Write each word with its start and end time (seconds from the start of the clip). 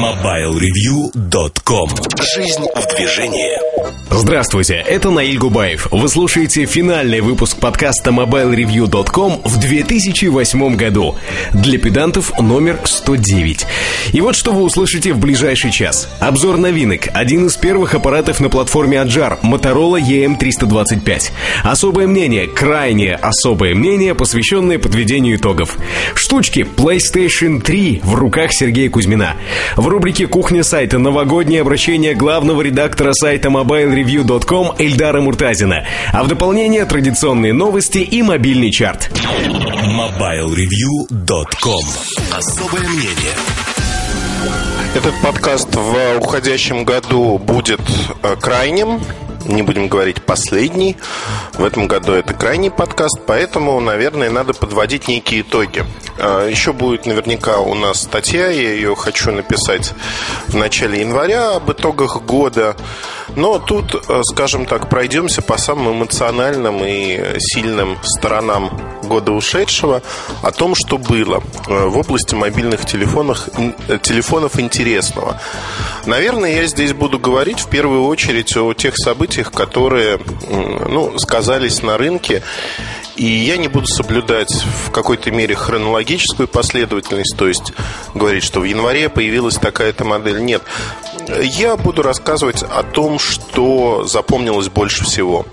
MobileReview.com 0.00 1.90
Жизнь 2.22 2.64
в 2.74 2.96
движении 2.96 3.58
Здравствуйте, 4.12 4.74
это 4.74 5.10
Наиль 5.10 5.38
Губаев. 5.38 5.86
Вы 5.92 6.08
слушаете 6.08 6.66
финальный 6.66 7.20
выпуск 7.20 7.58
подкаста 7.58 8.10
MobileReview.com 8.10 9.42
в 9.44 9.60
2008 9.60 10.76
году. 10.76 11.14
Для 11.52 11.78
педантов 11.78 12.36
номер 12.38 12.80
109. 12.84 13.66
И 14.12 14.20
вот 14.20 14.34
что 14.34 14.52
вы 14.52 14.62
услышите 14.62 15.12
в 15.12 15.20
ближайший 15.20 15.70
час. 15.70 16.08
Обзор 16.18 16.56
новинок. 16.56 17.08
Один 17.14 17.46
из 17.46 17.56
первых 17.56 17.94
аппаратов 17.94 18.40
на 18.40 18.48
платформе 18.48 18.96
Ajar 18.98 19.38
Motorola 19.42 20.00
EM325. 20.00 21.30
Особое 21.62 22.08
мнение, 22.08 22.48
крайне 22.48 23.14
особое 23.14 23.76
мнение, 23.76 24.16
посвященное 24.16 24.80
подведению 24.80 25.36
итогов. 25.36 25.78
Штучки 26.14 26.66
PlayStation 26.76 27.60
3 27.60 28.00
в 28.02 28.14
руках 28.14 28.50
Сергея 28.52 28.90
Кузьмина. 28.90 29.36
В 29.76 29.86
рубрике 29.90 30.26
«Кухня 30.26 30.62
сайта» 30.62 30.98
новогоднее 30.98 31.60
обращение 31.60 32.14
главного 32.14 32.62
редактора 32.62 33.12
сайта 33.12 33.48
mobilereview.com 33.48 34.76
Эльдара 34.78 35.20
Муртазина. 35.20 35.84
А 36.12 36.22
в 36.22 36.28
дополнение 36.28 36.86
традиционные 36.86 37.52
новости 37.52 37.98
и 37.98 38.22
мобильный 38.22 38.70
чарт. 38.70 39.10
MobileReview.com 39.10 41.84
Особое 42.32 42.88
мнение 42.88 43.34
Этот 44.94 45.14
подкаст 45.22 45.74
в 45.74 46.18
уходящем 46.18 46.84
году 46.84 47.38
будет 47.38 47.80
э, 48.22 48.36
крайним 48.40 49.00
не 49.46 49.62
будем 49.62 49.88
говорить 49.88 50.22
последний. 50.22 50.96
В 51.54 51.64
этом 51.64 51.86
году 51.86 52.12
это 52.12 52.34
крайний 52.34 52.70
подкаст, 52.70 53.20
поэтому, 53.26 53.80
наверное, 53.80 54.30
надо 54.30 54.54
подводить 54.54 55.08
некие 55.08 55.42
итоги. 55.42 55.84
А, 56.18 56.46
еще 56.48 56.72
будет 56.72 57.06
наверняка 57.06 57.58
у 57.58 57.74
нас 57.74 58.02
статья, 58.02 58.48
я 58.48 58.72
ее 58.72 58.94
хочу 58.94 59.32
написать 59.32 59.94
в 60.48 60.56
начале 60.56 61.00
января 61.00 61.56
об 61.56 61.70
итогах 61.70 62.22
года. 62.22 62.76
Но 63.36 63.58
тут, 63.58 63.94
э, 63.94 64.22
скажем 64.24 64.66
так, 64.66 64.88
пройдемся 64.88 65.42
по 65.42 65.56
самым 65.56 65.98
эмоциональным 65.98 66.82
и 66.84 67.38
сильным 67.38 67.98
сторонам 68.02 68.70
года 69.02 69.32
ушедшего 69.32 70.02
о 70.42 70.50
том, 70.50 70.74
что 70.74 70.98
было 70.98 71.42
э, 71.68 71.86
в 71.86 71.98
области 71.98 72.34
мобильных 72.34 72.86
телефонов, 72.86 73.48
э, 73.88 73.98
телефонов 74.02 74.58
интересного. 74.58 75.40
Наверное, 76.06 76.56
я 76.56 76.66
здесь 76.66 76.92
буду 76.92 77.18
говорить 77.18 77.60
в 77.60 77.68
первую 77.68 78.04
очередь 78.06 78.56
о 78.56 78.72
тех 78.74 78.94
событиях, 78.96 79.52
которые 79.52 80.18
ну, 80.88 81.18
сказались 81.18 81.82
на 81.82 81.98
рынке 81.98 82.42
и 83.20 83.26
я 83.26 83.58
не 83.58 83.68
буду 83.68 83.86
соблюдать 83.86 84.50
в 84.50 84.90
какой-то 84.92 85.30
мере 85.30 85.54
хронологическую 85.54 86.48
последовательность, 86.48 87.36
то 87.36 87.46
есть 87.48 87.74
говорить, 88.14 88.42
что 88.42 88.60
в 88.60 88.64
январе 88.64 89.10
появилась 89.10 89.56
такая-то 89.56 90.06
модель. 90.06 90.42
Нет. 90.42 90.62
Я 91.42 91.76
буду 91.76 92.00
рассказывать 92.00 92.62
о 92.62 92.82
том, 92.82 93.18
что 93.18 94.06
запомнилось 94.06 94.70
больше 94.70 95.04
всего. 95.04 95.44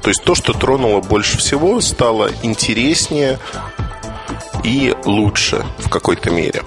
То 0.00 0.08
есть 0.08 0.24
то, 0.24 0.34
что 0.34 0.54
тронуло 0.54 1.02
больше 1.02 1.36
всего, 1.36 1.82
стало 1.82 2.30
интереснее 2.42 3.38
и 4.64 4.94
лучше 5.04 5.62
в 5.76 5.90
какой-то 5.90 6.30
мере. 6.30 6.62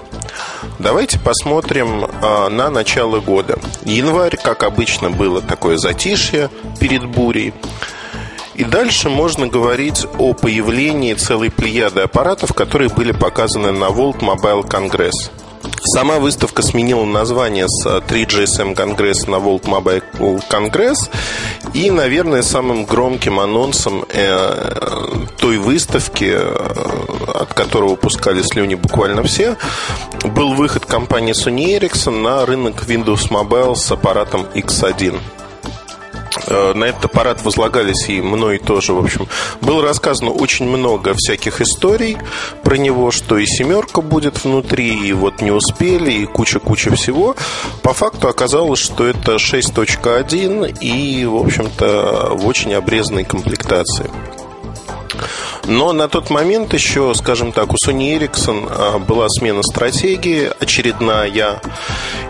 Давайте 0.78 1.18
посмотрим 1.18 2.08
а, 2.22 2.48
на 2.48 2.70
начало 2.70 3.18
года. 3.18 3.58
Январь, 3.84 4.36
как 4.36 4.62
обычно, 4.62 5.10
было 5.10 5.42
такое 5.42 5.78
затишье 5.78 6.48
перед 6.78 7.04
бурей. 7.06 7.52
И 8.54 8.64
дальше 8.64 9.10
можно 9.10 9.46
говорить 9.48 10.06
о 10.18 10.32
появлении 10.32 11.14
целой 11.14 11.50
плеяды 11.50 12.02
аппаратов, 12.02 12.52
которые 12.52 12.88
были 12.88 13.12
показаны 13.12 13.72
на 13.72 13.86
World 13.86 14.20
Mobile 14.20 14.62
Congress. 14.68 15.30
Сама 15.82 16.18
выставка 16.18 16.62
сменила 16.62 17.04
название 17.04 17.66
с 17.68 17.86
3GSM 17.86 18.74
Congress 18.74 19.28
на 19.28 19.36
World 19.36 19.62
Mobile 19.64 20.02
Congress. 20.48 21.10
И, 21.72 21.90
наверное, 21.90 22.42
самым 22.42 22.84
громким 22.84 23.40
анонсом 23.40 24.04
э, 24.08 25.26
той 25.38 25.58
выставки, 25.58 26.32
э, 26.32 27.34
от 27.34 27.54
которого 27.54 27.96
пускали 27.96 28.42
слюни 28.42 28.76
буквально 28.76 29.22
все, 29.24 29.56
был 30.24 30.54
выход 30.54 30.86
компании 30.86 31.34
Sony 31.34 31.78
Ericsson 31.78 32.22
на 32.22 32.46
рынок 32.46 32.84
Windows 32.86 33.28
Mobile 33.30 33.74
с 33.74 33.90
аппаратом 33.90 34.46
X1. 34.54 35.18
Э, 36.46 36.72
на 36.74 36.84
этот 36.84 37.06
аппарат 37.06 37.42
возлагались 37.44 38.08
и 38.08 38.20
мной 38.20 38.58
тоже, 38.58 38.92
в 38.92 38.98
общем. 38.98 39.28
Было 39.60 39.82
рассказано 39.82 40.30
очень 40.30 40.66
много 40.66 41.14
всяких 41.14 41.60
историй 41.60 42.16
про 42.62 42.76
него, 42.76 43.10
что 43.10 43.38
и 43.38 43.46
семерка 43.46 44.00
будет 44.00 44.44
внутри, 44.44 45.08
и 45.08 45.12
вот 45.12 45.40
не 45.40 45.50
успели, 45.50 46.12
и 46.12 46.26
куча-куча 46.26 46.94
всего. 46.94 47.36
По 47.82 47.92
факту 47.94 48.28
оказалось, 48.28 48.80
что 48.80 49.06
это 49.06 49.36
6.1 49.36 50.78
и, 50.80 51.24
в 51.24 51.36
общем-то, 51.36 52.30
в 52.32 52.46
очень 52.46 52.74
обрезанной 52.74 53.24
комплектации. 53.24 54.10
Но 55.66 55.92
на 55.92 56.08
тот 56.08 56.30
момент 56.30 56.74
еще, 56.74 57.14
скажем 57.14 57.52
так, 57.52 57.72
у 57.72 57.76
Sony 57.76 58.18
Ericsson 58.18 58.68
а, 58.70 58.98
была 58.98 59.28
смена 59.28 59.62
стратегии 59.62 60.50
очередная. 60.60 61.60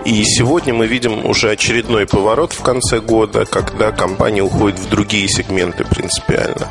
И 0.05 0.23
сегодня 0.25 0.75
мы 0.75 0.87
видим 0.87 1.25
уже 1.25 1.51
очередной 1.51 2.07
поворот 2.07 2.53
в 2.53 2.61
конце 2.61 3.01
года, 3.01 3.47
когда 3.47 3.91
компания 3.91 4.43
уходит 4.43 4.79
в 4.79 4.91
другие 4.91 5.29
сегменты 5.29 5.85
принципиально. 5.85 6.69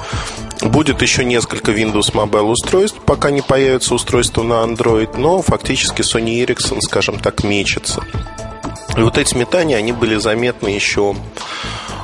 Будет 0.62 1.02
еще 1.02 1.26
несколько 1.26 1.72
Windows 1.72 2.14
Mobile 2.14 2.52
устройств, 2.52 3.00
пока 3.06 3.32
не 3.32 3.42
появится 3.42 3.96
устройство 3.96 4.44
на 4.44 4.64
Android, 4.64 5.18
но 5.18 5.42
фактически 5.42 6.02
Sony 6.02 6.46
Ericsson, 6.46 6.80
скажем 6.82 7.18
так, 7.20 7.44
мечется. 7.44 8.04
И 8.96 9.02
вот 9.02 9.18
эти 9.18 9.36
метания, 9.36 9.78
они 9.78 9.92
были 9.92 10.18
заметны 10.18 10.68
еще 10.68 11.16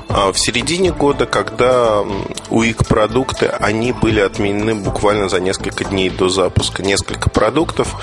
в 0.09 0.35
середине 0.35 0.91
года, 0.91 1.27
когда 1.27 2.03
УИК 2.49 2.87
продукты, 2.87 3.45
они 3.45 3.91
были 3.91 4.19
отменены 4.19 4.73
буквально 4.73 5.29
за 5.29 5.39
несколько 5.39 5.85
дней 5.85 6.09
до 6.09 6.29
запуска. 6.29 6.81
Несколько 6.81 7.29
продуктов, 7.29 7.95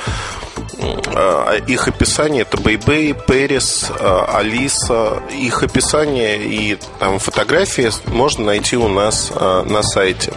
а, 1.15 1.57
их 1.67 1.89
описание 1.89 2.43
это 2.43 2.59
Бэйбэй, 2.59 3.13
Пэрис, 3.15 3.91
а, 3.91 4.39
Алиса. 4.39 5.21
Их 5.37 5.65
описание 5.65 6.39
и 6.43 6.79
там 7.01 7.19
фотографии 7.19 7.91
можно 8.07 8.45
найти 8.45 8.77
у 8.77 8.89
нас 8.89 9.33
на 9.35 9.83
сайте. 9.83 10.33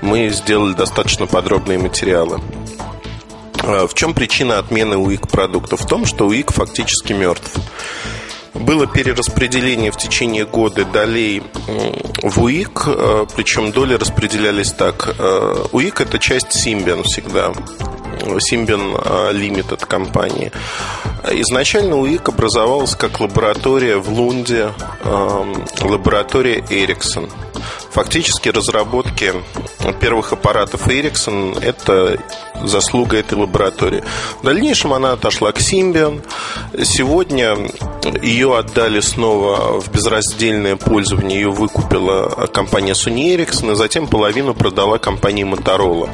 Мы 0.00 0.30
сделали 0.30 0.72
достаточно 0.72 1.26
подробные 1.26 1.78
материалы. 1.78 2.40
В 3.62 3.94
чем 3.94 4.12
причина 4.14 4.58
отмены 4.58 4.96
УИК 4.96 5.28
продуктов? 5.28 5.80
В 5.80 5.86
том, 5.86 6.04
что 6.04 6.26
УИК 6.26 6.52
фактически 6.52 7.12
мертв. 7.12 7.50
Было 8.54 8.86
перераспределение 8.86 9.90
в 9.90 9.96
течение 9.96 10.46
года 10.46 10.84
долей 10.84 11.42
в 12.22 12.42
УИК, 12.42 12.84
э, 12.86 13.26
причем 13.34 13.72
доли 13.72 13.94
распределялись 13.94 14.72
так. 14.72 15.14
Э, 15.18 15.66
УИК– 15.72 16.00
это 16.02 16.18
часть 16.18 16.66
Symbian 16.66 17.02
всегда. 17.02 17.52
Symbian 18.38 19.32
Limited 19.32 19.86
компании. 19.86 20.52
Изначально 21.30 21.96
УИК 21.96 22.28
образовалась 22.30 22.94
как 22.94 23.20
лаборатория 23.20 23.96
в 23.96 24.10
Лунде, 24.10 24.72
лаборатория 25.80 26.58
Ericsson. 26.58 27.30
Фактически 27.90 28.48
разработки 28.48 29.32
первых 30.00 30.32
аппаратов 30.32 30.88
Ericsson– 30.88 31.58
это 31.62 32.18
заслуга 32.64 33.16
этой 33.18 33.38
лаборатории. 33.38 34.02
В 34.42 34.44
дальнейшем 34.44 34.92
она 34.92 35.12
отошла 35.12 35.52
к 35.52 35.58
Symbian. 35.58 36.20
Сегодня 36.82 37.56
ее 38.20 38.58
отдали 38.58 39.00
снова 39.00 39.80
в 39.80 39.90
безраздельное 39.92 40.76
пользование. 40.76 41.40
Ее 41.40 41.50
выкупила 41.50 42.46
компания 42.52 42.92
Sony 42.92 43.36
Ericsson, 43.36 43.72
и 43.72 43.76
затем 43.76 44.08
половину 44.08 44.54
продала 44.54 44.98
компании 44.98 45.44
Motorola. 45.44 46.10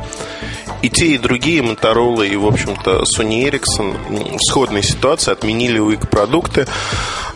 И 0.82 0.88
те, 0.88 1.08
и 1.08 1.18
другие 1.18 1.62
Motorola 1.62 2.26
и, 2.26 2.36
в 2.36 2.46
общем-то, 2.46 3.02
Sony 3.02 3.48
Ericsson 3.48 4.38
в 4.38 4.41
сходной 4.48 4.82
ситуации 4.82 5.32
отменили 5.32 5.78
УИК 5.78 6.08
продукты. 6.08 6.66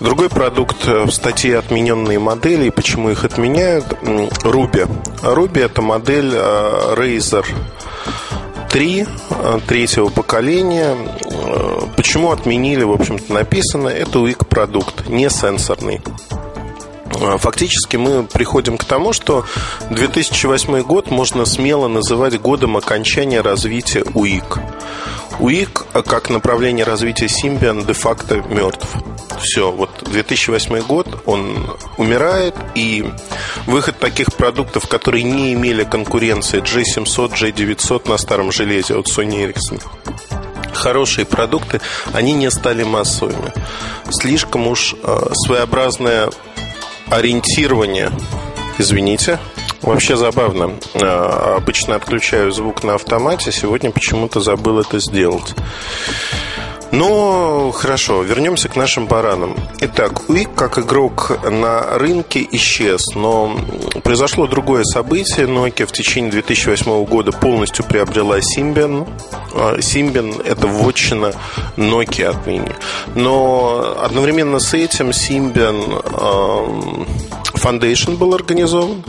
Другой 0.00 0.28
продукт 0.28 0.86
в 0.86 1.10
статье 1.10 1.58
«Отмененные 1.58 2.18
модели» 2.18 2.66
и 2.66 2.70
почему 2.70 3.10
их 3.10 3.24
отменяют– 3.24 3.86
Ruby. 4.02 4.88
Ruby– 5.22 5.60
это 5.64 5.82
модель 5.82 6.32
э, 6.34 6.94
Razer 6.96 7.46
3 8.70 9.06
э, 9.30 9.58
третьего 9.66 10.08
поколения. 10.08 10.96
Э, 11.24 11.80
почему 11.96 12.32
отменили, 12.32 12.82
в 12.82 12.92
общем-то, 12.92 13.32
написано, 13.32 13.88
это 13.88 14.18
УИК 14.20 14.46
продукт, 14.48 15.08
не 15.08 15.30
сенсорный. 15.30 16.00
Э, 17.12 17.38
фактически 17.38 17.96
мы 17.96 18.24
приходим 18.24 18.78
к 18.78 18.84
тому, 18.84 19.12
что 19.12 19.44
2008 19.90 20.82
год 20.82 21.10
можно 21.10 21.44
смело 21.44 21.88
называть 21.88 22.40
годом 22.40 22.76
окончания 22.76 23.40
развития 23.40 24.04
УИК. 24.14 24.58
УИК, 25.40 25.86
как 26.06 26.30
направление 26.30 26.84
развития 26.84 27.26
Symbian, 27.26 27.84
де-факто 27.84 28.36
мертв. 28.48 28.86
Все, 29.40 29.70
вот 29.72 29.90
2008 30.04 30.80
год, 30.82 31.22
он 31.26 31.76
умирает, 31.96 32.54
и 32.74 33.04
выход 33.66 33.98
таких 33.98 34.32
продуктов, 34.32 34.88
которые 34.88 35.24
не 35.24 35.52
имели 35.52 35.84
конкуренции 35.84 36.62
J700, 36.62 37.32
J900 37.32 38.08
на 38.08 38.16
старом 38.16 38.52
железе 38.52 38.96
от 38.96 39.06
Sony 39.08 39.52
Ericsson, 39.52 39.82
хорошие 40.72 41.24
продукты, 41.24 41.80
они 42.12 42.32
не 42.32 42.50
стали 42.50 42.84
массовыми. 42.84 43.52
Слишком 44.10 44.68
уж 44.68 44.94
э, 45.02 45.26
своеобразное 45.46 46.30
ориентирование, 47.10 48.10
извините, 48.78 49.38
Вообще 49.84 50.16
забавно. 50.16 50.78
Э, 50.94 51.56
обычно 51.56 51.96
отключаю 51.96 52.50
звук 52.52 52.84
на 52.84 52.94
автомате, 52.94 53.52
сегодня 53.52 53.90
почему-то 53.90 54.40
забыл 54.40 54.80
это 54.80 54.98
сделать. 54.98 55.54
Ну, 56.96 57.72
хорошо, 57.72 58.22
вернемся 58.22 58.68
к 58.68 58.76
нашим 58.76 59.06
баранам. 59.06 59.56
Итак, 59.80 60.30
УИК 60.30 60.54
как 60.54 60.78
игрок 60.78 61.36
на 61.42 61.98
рынке 61.98 62.46
исчез, 62.52 63.16
но 63.16 63.58
произошло 64.04 64.46
другое 64.46 64.84
событие. 64.84 65.48
Nokia 65.48 65.86
в 65.86 65.92
течение 65.92 66.30
2008 66.30 67.04
года 67.04 67.32
полностью 67.32 67.84
приобрела 67.84 68.38
Symbian. 68.38 69.08
А, 69.54 69.76
Symbian– 69.78 70.40
это 70.46 70.68
вотчина 70.68 71.32
Nokia 71.76 72.26
отныне. 72.26 72.76
Но 73.16 73.96
одновременно 74.00 74.60
с 74.60 74.72
этим 74.72 75.10
Symbian 75.10 77.08
Foundation 77.64 78.16
был 78.16 78.34
организован. 78.34 79.02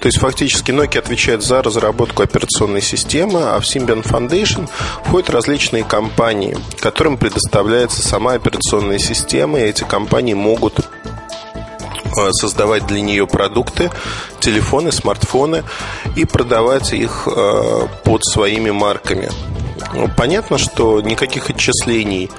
То 0.00 0.06
есть 0.06 0.18
фактически 0.18 0.70
Nokia 0.70 0.98
отвечает 0.98 1.42
за 1.42 1.62
разработку 1.62 2.22
операционной 2.22 2.82
системы, 2.82 3.42
а 3.42 3.58
в 3.58 3.64
Symbian 3.64 4.02
Foundation 4.02 4.68
входят 5.04 5.30
различные 5.30 5.82
компании, 5.82 6.56
которым 6.80 7.16
предоставляется 7.16 8.02
сама 8.02 8.34
операционная 8.34 8.98
система, 8.98 9.60
и 9.60 9.62
эти 9.62 9.84
компании 9.84 10.34
могут 10.34 10.80
э, 10.80 12.32
создавать 12.32 12.86
для 12.86 13.00
нее 13.00 13.26
продукты, 13.26 13.90
телефоны, 14.40 14.92
смартфоны 14.92 15.64
и 16.14 16.26
продавать 16.26 16.92
их 16.92 17.26
э, 17.34 17.86
под 18.04 18.24
своими 18.24 18.70
марками. 18.70 19.30
Ну, 19.94 20.08
понятно, 20.16 20.58
что 20.58 21.00
никаких 21.00 21.50
отчислений 21.50 22.30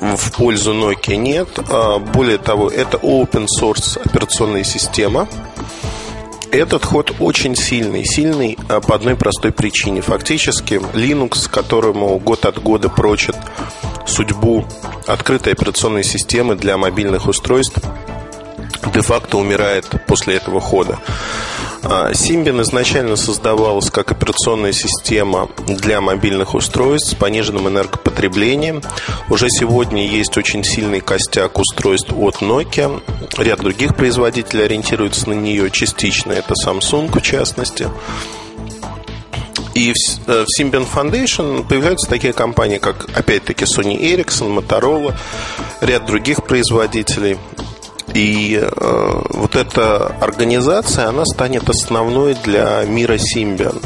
в 0.00 0.32
пользу 0.32 0.72
Nokia 0.72 1.16
нет. 1.16 1.48
А, 1.70 1.98
более 1.98 2.38
того, 2.38 2.68
это 2.68 2.98
open 2.98 3.46
source 3.60 4.00
операционная 4.04 4.64
система. 4.64 5.28
Этот 6.50 6.84
ход 6.84 7.12
очень 7.18 7.56
сильный. 7.56 8.04
Сильный 8.04 8.58
а, 8.68 8.80
по 8.80 8.94
одной 8.94 9.16
простой 9.16 9.52
причине. 9.52 10.02
Фактически 10.02 10.74
Linux, 10.94 11.50
которому 11.50 12.18
год 12.18 12.44
от 12.44 12.62
года 12.62 12.88
прочит 12.88 13.36
судьбу 14.06 14.64
открытой 15.06 15.52
операционной 15.52 16.04
системы 16.04 16.54
для 16.54 16.76
мобильных 16.76 17.26
устройств, 17.26 17.78
де-факто 18.92 19.38
умирает 19.38 19.86
после 20.06 20.36
этого 20.36 20.60
хода. 20.60 20.98
Symbian 21.84 22.60
а, 22.60 22.62
изначально 22.62 23.16
создавалась 23.16 23.90
как 23.90 24.10
операционная 24.10 24.72
система 24.72 25.50
для 25.66 26.00
мобильных 26.00 26.54
устройств 26.54 27.10
с 27.10 27.14
пониженным 27.14 27.68
энергопотреблением. 27.68 28.82
Уже 29.28 29.48
сегодня 29.50 30.06
есть 30.06 30.36
очень 30.38 30.64
сильный 30.64 31.00
костяк 31.00 31.58
устройств 31.58 32.12
от 32.12 32.36
Nokia. 32.36 33.02
Ряд 33.36 33.60
других 33.60 33.96
производителей 33.96 34.64
ориентируются 34.64 35.28
на 35.28 35.34
нее 35.34 35.70
частично. 35.70 36.32
Это 36.32 36.54
Samsung 36.54 37.10
в 37.16 37.20
частности. 37.20 37.88
И 39.74 39.92
в 39.92 40.28
э, 40.28 40.46
Symbian 40.58 40.86
Foundation 40.90 41.66
появляются 41.68 42.08
такие 42.08 42.32
компании, 42.32 42.78
как, 42.78 43.08
опять-таки, 43.14 43.64
Sony 43.64 43.98
Ericsson, 43.98 44.56
Motorola, 44.56 45.14
ряд 45.80 46.06
других 46.06 46.44
производителей. 46.44 47.38
И 48.14 48.60
э, 48.62 49.22
вот 49.30 49.56
эта 49.56 50.06
организация, 50.20 51.08
она 51.08 51.24
станет 51.24 51.68
основной 51.68 52.34
для 52.44 52.84
мира 52.84 53.16
Symbian. 53.16 53.84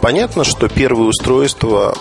Понятно, 0.00 0.44
что 0.44 0.68
первые 0.68 1.08
устройства 1.08 1.94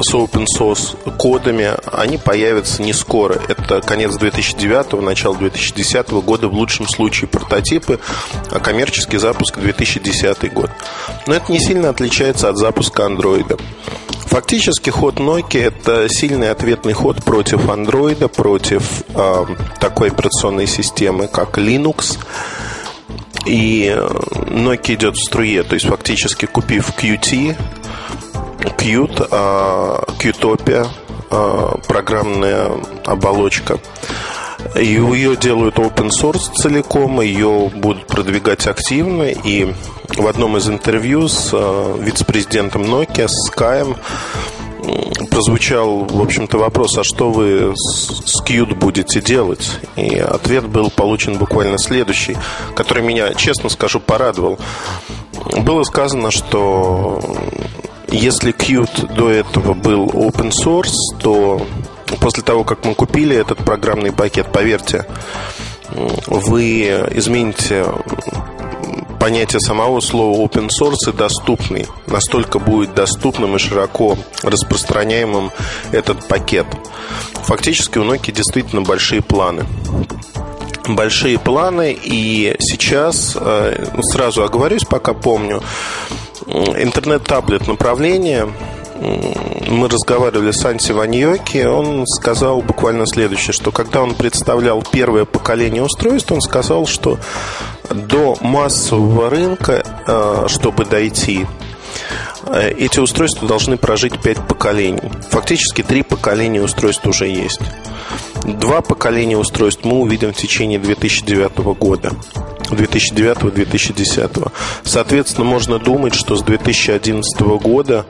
с 0.00 0.14
open 0.14 0.46
source 0.58 0.96
кодами, 1.16 1.74
они 1.92 2.18
появятся 2.18 2.82
не 2.82 2.92
скоро. 2.92 3.40
Это 3.48 3.80
конец 3.80 4.16
2009, 4.16 5.02
начало 5.02 5.36
2010 5.36 6.10
года, 6.10 6.48
в 6.48 6.54
лучшем 6.54 6.88
случае 6.88 7.28
прототипы, 7.28 8.00
а 8.50 8.58
коммерческий 8.58 9.18
запуск 9.18 9.58
2010 9.58 10.52
год. 10.52 10.70
Но 11.26 11.34
это 11.34 11.52
не 11.52 11.60
сильно 11.60 11.90
отличается 11.90 12.48
от 12.48 12.56
запуска 12.56 13.06
андроида. 13.06 13.58
Фактически 14.26 14.90
ход 14.90 15.16
Nokia 15.16 15.66
это 15.68 16.08
сильный 16.08 16.50
ответный 16.50 16.92
ход 16.92 17.24
против 17.24 17.66
Android, 17.66 18.28
против 18.28 19.02
э, 19.08 19.46
такой 19.80 20.08
операционной 20.08 20.66
системы, 20.66 21.28
как 21.28 21.58
Linux. 21.58 22.18
И 23.46 23.94
Nokia 23.96 24.94
идет 24.94 25.16
в 25.16 25.24
струе, 25.24 25.62
то 25.62 25.74
есть 25.74 25.86
фактически 25.86 26.46
купив 26.46 26.90
Qt, 26.90 27.56
Qt, 28.78 29.28
э, 29.30 30.12
Qtopia, 30.18 30.88
э, 31.30 31.68
программная 31.86 32.72
оболочка, 33.04 33.78
и 34.76 34.86
ее 34.86 35.36
делают 35.36 35.76
open 35.76 36.10
source 36.10 36.52
целиком, 36.54 37.20
ее 37.20 37.70
будут 37.74 38.06
продвигать 38.06 38.66
активно. 38.66 39.24
И 39.24 39.72
в 40.08 40.26
одном 40.26 40.56
из 40.56 40.68
интервью 40.68 41.28
с 41.28 41.50
э, 41.52 41.96
вице-президентом 42.00 42.82
Nokia, 42.82 43.26
с 43.28 43.50
Каем, 43.50 43.96
прозвучал, 45.30 46.04
в 46.04 46.20
общем-то, 46.20 46.58
вопрос, 46.58 46.98
а 46.98 47.04
что 47.04 47.30
вы 47.30 47.74
с 47.76 48.42
Qt 48.42 48.74
будете 48.74 49.20
делать? 49.20 49.78
И 49.96 50.16
ответ 50.16 50.66
был 50.68 50.90
получен 50.90 51.38
буквально 51.38 51.78
следующий, 51.78 52.36
который 52.74 53.02
меня, 53.02 53.34
честно 53.34 53.68
скажу, 53.68 54.00
порадовал. 54.00 54.58
Было 55.58 55.82
сказано, 55.84 56.30
что 56.30 57.20
если 58.08 58.52
Qt 58.52 59.14
до 59.14 59.30
этого 59.30 59.74
был 59.74 60.06
open 60.06 60.50
source, 60.50 60.94
то 61.18 61.66
после 62.20 62.42
того, 62.42 62.64
как 62.64 62.84
мы 62.84 62.94
купили 62.94 63.36
этот 63.36 63.58
программный 63.58 64.12
пакет, 64.12 64.52
поверьте, 64.52 65.06
вы 66.26 66.82
измените 67.12 67.86
понятие 69.24 69.58
самого 69.58 70.00
слова 70.00 70.36
open 70.36 70.68
source 70.68 71.08
и 71.08 71.12
доступный. 71.16 71.86
Настолько 72.06 72.58
будет 72.58 72.94
доступным 72.94 73.56
и 73.56 73.58
широко 73.58 74.18
распространяемым 74.42 75.50
этот 75.92 76.28
пакет. 76.28 76.66
Фактически 77.44 77.96
у 77.96 78.04
Nokia 78.04 78.32
действительно 78.32 78.82
большие 78.82 79.22
планы 79.22 79.64
большие 80.86 81.38
планы, 81.38 81.96
и 81.98 82.54
сейчас, 82.58 83.34
э, 83.40 83.86
сразу 84.12 84.44
оговорюсь, 84.44 84.84
пока 84.84 85.14
помню, 85.14 85.62
интернет-таблет 86.46 87.66
направление 87.66 88.52
мы 89.00 89.88
разговаривали 89.88 90.50
с 90.52 90.64
Анти 90.64 90.92
Ваньоки, 90.92 91.64
он 91.64 92.06
сказал 92.06 92.62
буквально 92.62 93.06
следующее, 93.06 93.52
что 93.52 93.72
когда 93.72 94.02
он 94.02 94.14
представлял 94.14 94.82
первое 94.82 95.24
поколение 95.24 95.82
устройств, 95.82 96.30
он 96.30 96.40
сказал, 96.40 96.86
что 96.86 97.18
до 97.90 98.36
массового 98.40 99.30
рынка, 99.30 99.84
э, 100.06 100.46
чтобы 100.48 100.84
дойти, 100.84 101.46
э, 102.46 102.70
эти 102.70 103.00
устройства 103.00 103.48
должны 103.48 103.76
прожить 103.76 104.20
пять 104.20 104.46
поколений. 104.46 105.10
Фактически 105.30 105.82
три 105.82 106.02
поколения 106.02 106.62
устройств 106.62 107.06
уже 107.06 107.26
есть. 107.26 107.60
Два 108.44 108.80
поколения 108.80 109.36
устройств 109.36 109.84
мы 109.84 109.98
увидим 110.00 110.32
в 110.32 110.36
течение 110.36 110.78
2009 110.78 111.74
года. 111.74 112.12
2009-2010. 112.70 114.50
Соответственно, 114.82 115.46
можно 115.46 115.78
думать, 115.78 116.14
что 116.14 116.36
с 116.36 116.42
2011 116.42 117.58
года 117.58 118.06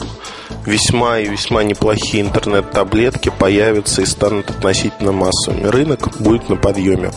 весьма 0.64 1.18
и 1.18 1.28
весьма 1.28 1.62
неплохие 1.64 2.22
интернет-таблетки 2.22 3.32
появятся 3.36 4.02
и 4.02 4.06
станут 4.06 4.50
относительно 4.50 5.12
массовыми. 5.12 5.66
Рынок 5.66 6.20
будет 6.20 6.48
на 6.48 6.56
подъеме. 6.56 7.10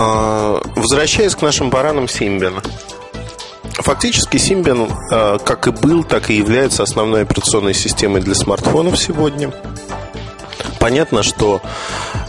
А, 0.00 0.62
возвращаясь 0.76 1.34
к 1.34 1.42
нашим 1.42 1.70
баранам 1.70 2.04
Symbian. 2.04 2.64
Фактически 3.72 4.36
Symbian 4.36 4.92
а, 5.10 5.38
как 5.38 5.66
и 5.66 5.72
был, 5.72 6.04
так 6.04 6.30
и 6.30 6.34
является 6.34 6.84
основной 6.84 7.22
операционной 7.22 7.74
системой 7.74 8.20
для 8.20 8.36
смартфонов 8.36 8.96
сегодня. 8.96 9.52
Понятно, 10.78 11.24
что 11.24 11.60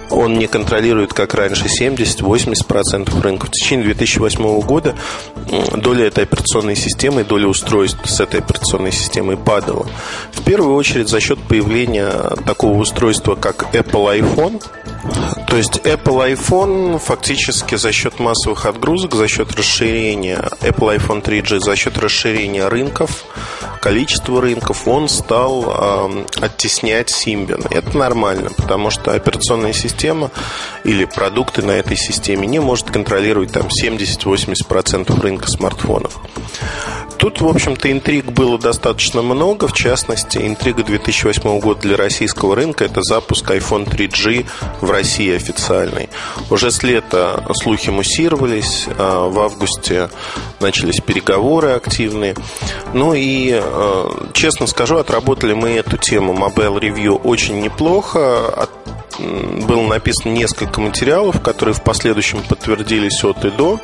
он 0.09 0.39
не 0.39 0.47
контролирует, 0.47 1.13
как 1.13 1.35
раньше, 1.35 1.67
70-80% 1.67 3.21
рынка. 3.21 3.45
В 3.45 3.51
течение 3.51 3.85
2008 3.85 4.61
года 4.61 4.95
доля 5.75 6.07
этой 6.07 6.23
операционной 6.23 6.75
системы, 6.75 7.23
доля 7.23 7.47
устройств 7.47 7.99
с 8.09 8.19
этой 8.19 8.39
операционной 8.39 8.91
системой 8.91 9.37
падала. 9.37 9.85
В 10.31 10.43
первую 10.43 10.75
очередь 10.75 11.09
за 11.09 11.19
счет 11.19 11.39
появления 11.39 12.11
такого 12.45 12.79
устройства, 12.79 13.35
как 13.35 13.75
Apple 13.75 14.19
iPhone. 14.19 14.63
То 15.47 15.57
есть 15.57 15.79
Apple 15.79 16.35
iPhone 16.35 16.99
фактически 16.99 17.75
за 17.75 17.91
счет 17.91 18.19
массовых 18.19 18.65
отгрузок, 18.65 19.15
за 19.15 19.27
счет 19.27 19.55
расширения 19.55 20.37
Apple 20.61 20.97
iPhone 20.97 21.23
3G, 21.23 21.59
за 21.59 21.75
счет 21.75 21.97
расширения 21.97 22.67
рынков, 22.67 23.23
количества 23.81 24.41
рынков, 24.41 24.87
он 24.87 25.09
стал 25.09 25.65
э, 25.67 26.25
оттеснять 26.41 27.09
Symbian. 27.09 27.65
Это 27.71 27.97
нормально, 27.97 28.49
потому 28.55 28.89
что 28.89 29.11
операционная 29.11 29.73
система 29.73 30.31
или 30.83 31.05
продукты 31.05 31.61
на 31.61 31.71
этой 31.71 31.97
системе 31.97 32.45
не 32.45 32.59
может 32.59 32.91
контролировать 32.91 33.51
там 33.51 33.67
70-80% 33.67 35.19
рынка 35.21 35.47
смартфонов. 35.47 36.19
Тут, 37.19 37.41
в 37.41 37.47
общем-то, 37.47 37.91
интриг 37.91 38.25
было 38.25 38.57
достаточно 38.57 39.21
много. 39.21 39.67
В 39.67 39.73
частности, 39.73 40.37
интрига 40.37 40.83
2008 40.83 41.59
года 41.59 41.81
для 41.81 41.97
российского 41.97 42.55
рынка– 42.55 42.85
это 42.85 43.01
запуск 43.03 43.51
iPhone 43.51 43.85
3G 43.85 44.45
в 44.79 44.89
России 44.89 45.35
официальный. 45.35 46.09
Уже 46.49 46.71
с 46.71 46.81
лета 46.81 47.43
слухи 47.61 47.89
муссировались. 47.89 48.87
А 48.97 49.27
в 49.27 49.37
августе 49.39 50.09
начались 50.61 51.01
переговоры 51.01 51.71
активные. 51.71 52.35
Ну 52.93 53.13
и, 53.13 53.51
а, 53.53 54.29
честно 54.33 54.65
скажу, 54.65 54.95
отработали 54.95 55.53
мы 55.53 55.71
эту 55.71 55.97
тему 55.97 56.33
Mobile 56.33 56.79
Review 56.79 57.21
очень 57.21 57.59
неплохо 57.59 58.69
было 59.19 59.81
написано 59.81 60.31
несколько 60.31 60.79
материалов, 60.79 61.41
которые 61.41 61.75
в 61.75 61.83
последующем 61.83 62.41
подтвердились 62.47 63.21
от 63.23 63.43
и 63.43 63.51
до 63.51 63.79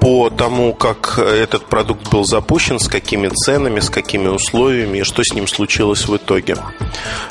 по 0.00 0.30
тому, 0.30 0.74
как 0.74 1.18
этот 1.18 1.66
продукт 1.66 2.10
был 2.10 2.24
запущен, 2.24 2.78
с 2.78 2.88
какими 2.88 3.28
ценами, 3.28 3.80
с 3.80 3.90
какими 3.90 4.28
условиями 4.28 4.98
и 4.98 5.02
что 5.02 5.22
с 5.22 5.32
ним 5.34 5.46
случилось 5.46 6.06
в 6.08 6.16
итоге. 6.16 6.56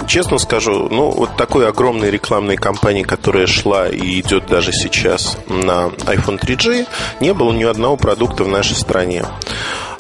Честно 0.08 0.38
скажу, 0.38 0.88
ну, 0.90 1.10
вот 1.10 1.36
такой 1.38 1.68
огромной 1.68 2.12
рекламной 2.12 2.58
кампании, 2.58 3.04
которая 3.04 3.48
шла 3.48 3.88
и 3.88 4.20
идет 4.20 4.48
даже 4.48 4.72
сейчас 4.72 5.38
на 5.48 5.92
iPhone 6.06 6.40
3G, 6.40 6.88
не 7.20 7.34
было 7.34 7.52
ни 7.52 7.64
одного 7.64 7.98
продукта 7.98 8.44
в 8.44 8.48
нашей 8.48 8.76
стране. 8.76 9.26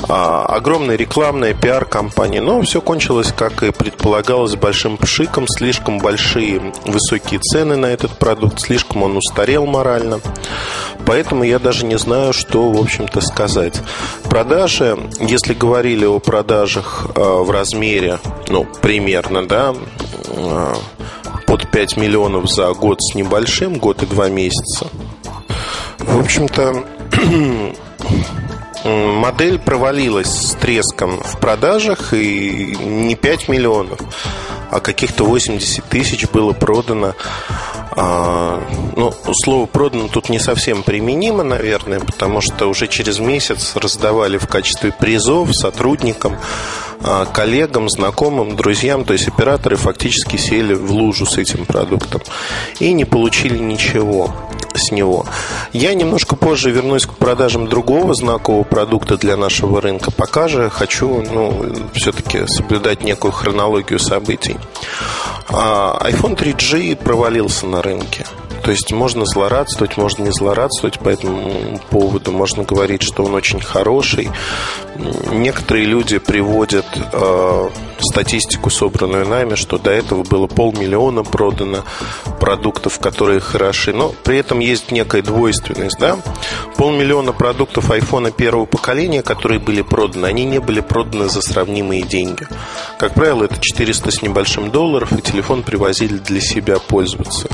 А, 0.09 0.45
огромная 0.45 0.95
рекламная 0.95 1.53
пиар-компания. 1.53 2.41
Но 2.41 2.61
все 2.61 2.81
кончилось, 2.81 3.33
как 3.35 3.63
и 3.63 3.71
предполагалось, 3.71 4.55
большим 4.55 4.97
пшиком. 4.97 5.47
Слишком 5.47 5.99
большие 5.99 6.73
высокие 6.85 7.39
цены 7.39 7.75
на 7.75 7.87
этот 7.87 8.17
продукт, 8.17 8.59
слишком 8.59 9.03
он 9.03 9.17
устарел 9.17 9.65
морально. 9.65 10.19
Поэтому 11.05 11.43
я 11.43 11.59
даже 11.59 11.85
не 11.85 11.97
знаю, 11.97 12.33
что, 12.33 12.71
в 12.71 12.79
общем-то, 12.79 13.21
сказать. 13.21 13.81
Продажи, 14.23 14.97
если 15.19 15.53
говорили 15.53 16.05
о 16.05 16.19
продажах 16.19 17.07
а, 17.15 17.41
в 17.43 17.51
размере, 17.51 18.19
ну, 18.49 18.65
примерно, 18.81 19.47
да, 19.47 19.75
а, 20.27 20.75
под 21.47 21.69
5 21.69 21.97
миллионов 21.97 22.49
за 22.49 22.73
год 22.73 22.99
с 23.01 23.15
небольшим, 23.15 23.77
год 23.77 24.03
и 24.03 24.05
два 24.05 24.29
месяца. 24.29 24.87
В 25.99 26.19
общем-то, 26.19 26.83
модель 28.83 29.59
провалилась 29.59 30.29
с 30.29 30.55
треском 30.55 31.21
в 31.21 31.39
продажах, 31.39 32.13
и 32.13 32.75
не 32.75 33.15
5 33.15 33.47
миллионов, 33.47 33.99
а 34.69 34.79
каких-то 34.79 35.25
80 35.25 35.83
тысяч 35.85 36.27
было 36.29 36.53
продано. 36.53 37.13
А, 37.93 38.63
ну, 38.95 39.13
слово 39.43 39.65
продано 39.65 40.07
тут 40.07 40.29
не 40.29 40.39
совсем 40.39 40.81
применимо, 40.81 41.43
наверное, 41.43 41.99
потому 41.99 42.39
что 42.39 42.67
уже 42.67 42.87
через 42.87 43.19
месяц 43.19 43.75
раздавали 43.75 44.37
в 44.37 44.47
качестве 44.47 44.93
призов 44.93 45.53
сотрудникам, 45.53 46.37
а, 47.01 47.25
коллегам, 47.25 47.89
знакомым, 47.89 48.55
друзьям, 48.55 49.03
то 49.03 49.13
есть 49.13 49.27
операторы 49.27 49.75
фактически 49.75 50.37
сели 50.37 50.73
в 50.73 50.91
лужу 50.91 51.25
с 51.25 51.37
этим 51.37 51.65
продуктом 51.65 52.21
и 52.79 52.93
не 52.93 53.03
получили 53.03 53.57
ничего 53.57 54.33
с 54.77 54.91
него. 54.91 55.25
Я 55.73 55.93
немножко 55.93 56.35
позже 56.35 56.71
вернусь 56.71 57.05
к 57.05 57.13
продажам 57.13 57.67
другого 57.67 58.13
знакового 58.13 58.63
продукта 58.63 59.17
для 59.17 59.37
нашего 59.37 59.81
рынка. 59.81 60.11
Пока 60.11 60.47
же 60.47 60.69
хочу 60.69 61.23
ну, 61.31 61.73
все-таки 61.93 62.47
соблюдать 62.47 63.03
некую 63.03 63.31
хронологию 63.31 63.99
событий. 63.99 64.57
А, 65.49 65.99
iPhone 66.09 66.37
3G 66.37 66.95
провалился 66.95 67.67
на 67.67 67.81
рынке. 67.81 68.25
То 68.63 68.69
есть 68.69 68.91
можно 68.91 69.25
злорадствовать, 69.25 69.97
можно 69.97 70.23
не 70.23 70.31
злорадствовать 70.31 70.99
по 70.99 71.09
этому 71.09 71.79
поводу. 71.89 72.31
Можно 72.31 72.63
говорить, 72.63 73.01
что 73.01 73.23
он 73.23 73.33
очень 73.33 73.59
хороший. 73.59 74.29
Некоторые 75.31 75.85
люди 75.85 76.19
приводят 76.19 76.85
э, 76.95 77.69
статистику, 77.99 78.69
собранную 78.69 79.27
нами, 79.27 79.55
что 79.55 79.77
до 79.77 79.91
этого 79.91 80.23
было 80.23 80.47
полмиллиона 80.47 81.23
продано 81.23 81.83
продуктов, 82.41 82.99
которые 82.99 83.39
хороши. 83.39 83.93
Но 83.93 84.13
при 84.23 84.37
этом 84.37 84.59
есть 84.59 84.91
некая 84.91 85.21
двойственность. 85.21 85.99
Да? 85.99 86.19
Полмиллиона 86.75 87.33
продуктов 87.33 87.91
айфона 87.91 88.31
первого 88.31 88.65
поколения, 88.65 89.21
которые 89.21 89.59
были 89.59 89.83
проданы, 89.83 90.25
они 90.25 90.43
не 90.43 90.59
были 90.59 90.81
проданы 90.81 91.29
за 91.29 91.41
сравнимые 91.41 92.01
деньги. 92.01 92.47
Как 92.97 93.13
правило, 93.13 93.43
это 93.43 93.57
400 93.61 94.11
с 94.11 94.21
небольшим 94.23 94.71
долларов, 94.71 95.13
и 95.13 95.21
телефон 95.21 95.61
привозили 95.61 96.17
для 96.17 96.41
себя 96.41 96.79
пользоваться. 96.79 97.47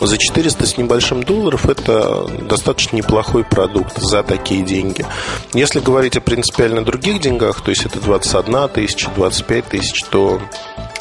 За 0.00 0.18
400 0.18 0.66
с 0.66 0.76
небольшим 0.76 1.22
долларов 1.22 1.68
это 1.68 2.26
достаточно 2.42 2.96
неплохой 2.96 3.44
продукт 3.44 3.98
за 3.98 4.24
такие 4.24 4.62
деньги. 4.62 5.06
Если 5.54 5.78
говорить 5.78 6.16
о 6.16 6.20
принципиально 6.20 6.84
других 6.84 7.20
деньгах, 7.20 7.60
то 7.60 7.70
есть 7.70 7.86
это 7.86 8.00
21 8.00 8.68
тысяча, 8.68 9.10
25 9.14 9.64
тысяч, 9.66 10.04
то 10.04 10.40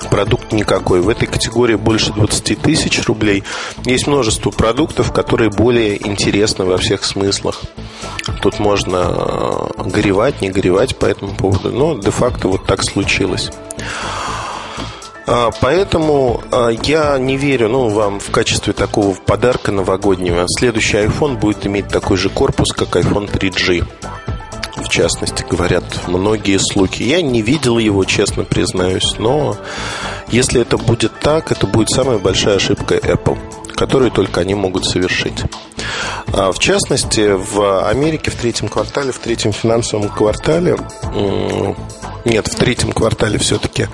продукт 0.10 0.52
никакой. 0.52 1.02
В 1.02 1.10
этой 1.10 1.28
категории 1.28 1.76
больше 1.76 2.14
20 2.14 2.62
тысяч 2.62 3.06
рублей. 3.06 3.44
Есть 3.86 4.08
множество 4.08 4.52
продуктов, 4.52 5.12
которые 5.12 5.50
более 5.50 6.06
интересны 6.08 6.66
во 6.66 6.78
всех 6.78 7.04
смыслах. 7.04 7.62
Тут 8.42 8.60
можно 8.60 9.72
э, 9.78 9.84
горевать, 9.90 10.42
не 10.42 10.50
горевать 10.50 10.98
по 10.98 11.06
этому 11.06 11.34
поводу, 11.34 11.72
но 11.72 11.98
де-факто 11.98 12.48
вот 12.48 12.66
так 12.66 12.84
случилось. 12.84 13.52
А, 15.30 15.52
поэтому 15.60 16.42
а, 16.52 16.70
я 16.70 17.18
не 17.18 17.36
верю, 17.36 17.68
ну, 17.68 17.90
вам 17.90 18.20
в 18.20 18.32
качестве 18.32 18.72
такого 18.72 19.14
подарка 19.14 19.74
новогоднего. 19.74 20.46
Следующий 20.48 20.98
iPhone 20.98 21.38
будет 21.38 21.68
иметь 21.68 21.90
такой 21.90 22.16
же 22.16 22.30
корпус, 22.30 22.72
как 22.72 22.96
iPhone 22.96 23.30
3G. 23.30 23.86
В 24.78 24.90
частности, 24.90 25.44
говорят 25.50 25.84
многие 26.08 26.58
слухи. 26.58 27.04
Я 27.04 27.22
не 27.22 27.42
видел 27.42 27.78
его, 27.78 28.04
честно 28.06 28.44
признаюсь, 28.44 29.16
но 29.18 29.58
если 30.30 30.62
это 30.62 30.78
будет 30.78 31.20
так, 31.20 31.52
это 31.52 31.68
будет 31.68 31.90
самая 31.90 32.18
большая 32.20 32.56
ошибка 32.56 32.96
Apple, 32.96 33.38
которую 33.76 34.12
только 34.12 34.42
они 34.42 34.56
могут 34.56 34.86
совершить. 34.86 35.44
А, 36.34 36.52
в 36.52 36.60
частности, 36.60 37.32
в 37.34 37.88
Америке 37.88 38.32
в 38.32 38.36
третьем 38.36 38.68
квартале, 38.68 39.12
в 39.12 39.20
третьем 39.20 39.54
финансовом 39.54 40.10
квартале, 40.10 40.78
нет, 42.26 42.48
в 42.48 42.56
третьем 42.56 42.92
квартале 42.92 43.40
все-таки 43.40 43.88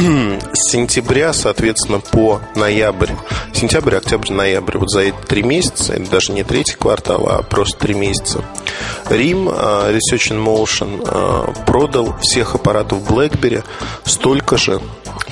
с 0.00 0.70
сентября, 0.70 1.32
соответственно, 1.32 2.00
по 2.00 2.40
ноябрь. 2.54 3.10
Сентябрь, 3.52 3.96
октябрь, 3.96 4.32
ноябрь. 4.32 4.78
Вот 4.78 4.90
за 4.90 5.00
эти 5.00 5.16
три 5.28 5.42
месяца, 5.42 5.92
это 5.92 6.10
даже 6.10 6.32
не 6.32 6.42
третий 6.42 6.74
квартал, 6.74 7.28
а 7.28 7.42
просто 7.42 7.78
три 7.78 7.94
месяца. 7.94 8.42
Рим, 9.10 9.48
а, 9.50 9.92
Research 9.92 10.32
in 10.32 10.42
Motion 10.42 11.04
а, 11.06 11.52
продал 11.66 12.16
всех 12.20 12.54
аппаратов 12.54 13.02
BlackBerry 13.10 13.62
столько 14.04 14.56
же 14.56 14.80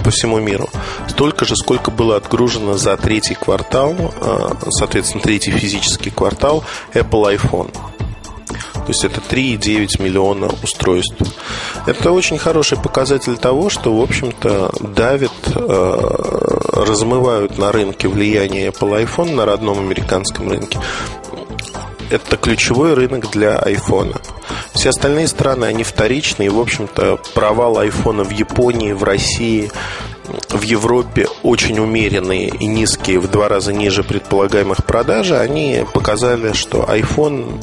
по 0.05 0.11
всему 0.11 0.39
миру. 0.39 0.69
Столько 1.09 1.45
же, 1.45 1.57
сколько 1.57 1.91
было 1.91 2.17
отгружено 2.17 2.77
за 2.77 2.97
третий 2.97 3.35
квартал, 3.35 3.95
а, 4.21 4.57
соответственно, 4.71 5.23
третий 5.23 5.51
физический 5.51 6.11
квартал 6.11 6.65
Apple 6.93 7.37
iPhone. 7.37 7.71
То 8.89 8.93
есть 8.93 9.05
это 9.05 9.21
3,9 9.21 10.03
миллиона 10.03 10.49
устройств. 10.63 11.17
Это 11.85 12.11
очень 12.11 12.39
хороший 12.39 12.79
показатель 12.79 13.37
того, 13.37 13.69
что, 13.69 13.95
в 13.95 14.01
общем-то, 14.01 14.73
давит, 14.81 15.31
э, 15.55 16.61
размывают 16.73 17.59
на 17.59 17.71
рынке 17.71 18.09
влияние 18.09 18.69
Apple 18.71 19.07
iPhone 19.07 19.35
на 19.35 19.45
родном 19.45 19.79
американском 19.79 20.49
рынке. 20.49 20.81
Это 22.11 22.39
ключевой 22.39 22.95
рынок 22.95 23.31
для 23.31 23.59
iPhone. 23.59 24.19
Все 24.73 24.89
остальные 24.89 25.29
страны, 25.29 25.67
они 25.67 25.85
вторичные. 25.85 26.49
В 26.49 26.59
общем-то, 26.59 27.19
провал 27.35 27.83
iPhone 27.85 28.25
в 28.25 28.31
Японии, 28.31 28.93
в 28.93 29.05
России, 29.05 29.71
в 30.51 30.63
Европе 30.63 31.27
очень 31.43 31.79
умеренные 31.79 32.49
и 32.49 32.67
низкие, 32.67 33.19
в 33.19 33.29
два 33.31 33.49
раза 33.49 33.73
ниже 33.73 34.03
предполагаемых 34.03 34.85
продажи, 34.85 35.37
они 35.37 35.85
показали, 35.93 36.53
что 36.53 36.85
iPhone 36.89 37.63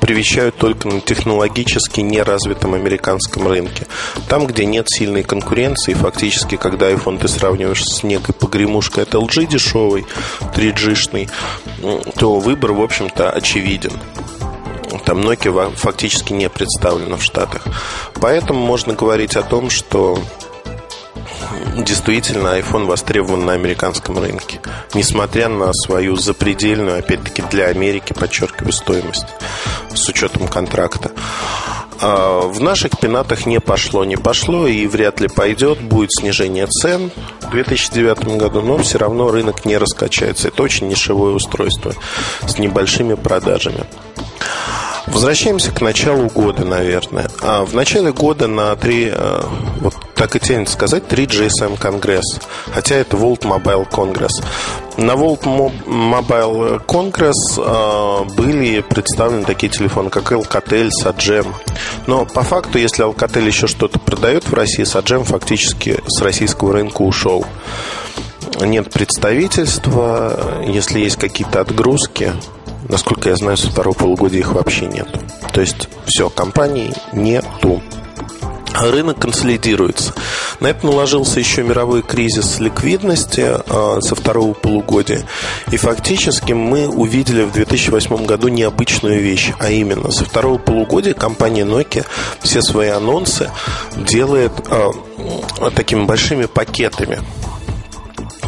привечают 0.00 0.56
только 0.56 0.86
на 0.88 1.00
технологически 1.00 2.00
неразвитом 2.00 2.74
американском 2.74 3.48
рынке. 3.48 3.86
Там, 4.28 4.46
где 4.46 4.66
нет 4.66 4.86
сильной 4.88 5.22
конкуренции, 5.22 5.94
фактически, 5.94 6.56
когда 6.56 6.90
iPhone 6.90 7.18
ты 7.18 7.28
сравниваешь 7.28 7.84
с 7.84 8.02
некой 8.02 8.34
погремушкой 8.34 9.04
от 9.04 9.14
LG 9.14 9.46
дешевой, 9.46 10.04
3G-шной, 10.54 11.30
то 12.18 12.38
выбор, 12.38 12.72
в 12.72 12.82
общем-то, 12.82 13.30
очевиден. 13.30 13.92
Там 15.04 15.20
Nokia 15.20 15.74
фактически 15.74 16.32
не 16.32 16.48
представлена 16.48 17.16
в 17.16 17.22
Штатах. 17.22 17.62
Поэтому 18.20 18.60
можно 18.60 18.94
говорить 18.94 19.36
о 19.36 19.42
том, 19.42 19.70
что 19.70 20.18
действительно 21.76 22.58
iPhone 22.58 22.86
востребован 22.86 23.44
на 23.44 23.52
американском 23.52 24.18
рынке, 24.18 24.60
несмотря 24.94 25.48
на 25.48 25.72
свою 25.72 26.16
запредельную, 26.16 26.98
опять-таки 26.98 27.42
для 27.50 27.66
Америки, 27.66 28.12
подчеркиваю, 28.12 28.72
стоимость 28.72 29.26
с 29.94 30.08
учетом 30.08 30.48
контракта. 30.48 31.10
А 32.00 32.40
в 32.40 32.60
наших 32.60 32.98
пенатах 32.98 33.46
не 33.46 33.60
пошло, 33.60 34.04
не 34.04 34.16
пошло 34.16 34.66
и 34.66 34.86
вряд 34.86 35.20
ли 35.20 35.28
пойдет. 35.28 35.80
Будет 35.80 36.10
снижение 36.12 36.66
цен 36.66 37.10
в 37.40 37.50
2009 37.50 38.36
году, 38.36 38.60
но 38.62 38.78
все 38.78 38.98
равно 38.98 39.30
рынок 39.30 39.64
не 39.64 39.76
раскачается. 39.76 40.48
Это 40.48 40.62
очень 40.62 40.88
нишевое 40.88 41.32
устройство 41.32 41.94
с 42.46 42.58
небольшими 42.58 43.14
продажами. 43.14 43.84
Возвращаемся 45.06 45.70
к 45.70 45.80
началу 45.80 46.28
года, 46.28 46.64
наверное. 46.64 47.28
А 47.42 47.64
в 47.64 47.74
начале 47.74 48.12
года 48.12 48.46
на 48.46 48.74
три, 48.76 49.10
э, 49.12 49.40
вот 49.80 49.94
так 50.14 50.34
и 50.34 50.40
тянет 50.40 50.68
сказать, 50.68 51.06
три 51.06 51.26
GSM 51.26 51.78
Конгресс. 51.78 52.40
Хотя 52.72 52.96
это 52.96 53.16
World 53.16 53.42
Mobile 53.42 53.88
Congress. 53.90 54.42
На 54.96 55.12
World 55.12 55.42
Mobile 55.86 56.84
Congress 56.86 57.32
э, 57.58 58.24
были 58.34 58.80
представлены 58.80 59.44
такие 59.44 59.70
телефоны, 59.70 60.08
как 60.08 60.32
Alcatel, 60.32 60.88
Sagem. 61.02 61.52
Но 62.06 62.24
по 62.24 62.42
факту, 62.42 62.78
если 62.78 63.04
Alcatel 63.04 63.46
еще 63.46 63.66
что-то 63.66 63.98
продает 63.98 64.48
в 64.48 64.54
России, 64.54 64.84
Sagem 64.84 65.24
фактически 65.24 66.00
с 66.06 66.22
российского 66.22 66.72
рынка 66.72 67.02
ушел. 67.02 67.44
Нет 68.60 68.90
представительства, 68.90 70.62
если 70.66 71.00
есть 71.00 71.16
какие-то 71.16 71.60
отгрузки, 71.60 72.32
Насколько 72.88 73.30
я 73.30 73.36
знаю, 73.36 73.56
со 73.56 73.70
второго 73.70 73.94
полугодия 73.94 74.40
их 74.40 74.52
вообще 74.52 74.86
нет. 74.86 75.08
То 75.52 75.60
есть 75.60 75.88
все, 76.06 76.28
компаний 76.28 76.92
нету. 77.12 77.82
Рынок 78.74 79.20
консолидируется. 79.20 80.12
На 80.58 80.68
это 80.68 80.86
наложился 80.86 81.38
еще 81.38 81.62
мировой 81.62 82.02
кризис 82.02 82.58
ликвидности 82.58 83.46
э, 83.46 84.00
со 84.00 84.14
второго 84.16 84.52
полугодия. 84.52 85.24
И 85.70 85.76
фактически 85.76 86.52
мы 86.52 86.88
увидели 86.88 87.44
в 87.44 87.52
2008 87.52 88.26
году 88.26 88.48
необычную 88.48 89.20
вещь. 89.20 89.52
А 89.60 89.70
именно, 89.70 90.10
со 90.10 90.24
второго 90.24 90.58
полугодия 90.58 91.14
компания 91.14 91.64
Nokia 91.64 92.04
все 92.40 92.62
свои 92.62 92.88
анонсы 92.88 93.50
делает 93.96 94.52
э, 94.68 95.70
такими 95.76 96.04
большими 96.04 96.46
пакетами. 96.46 97.20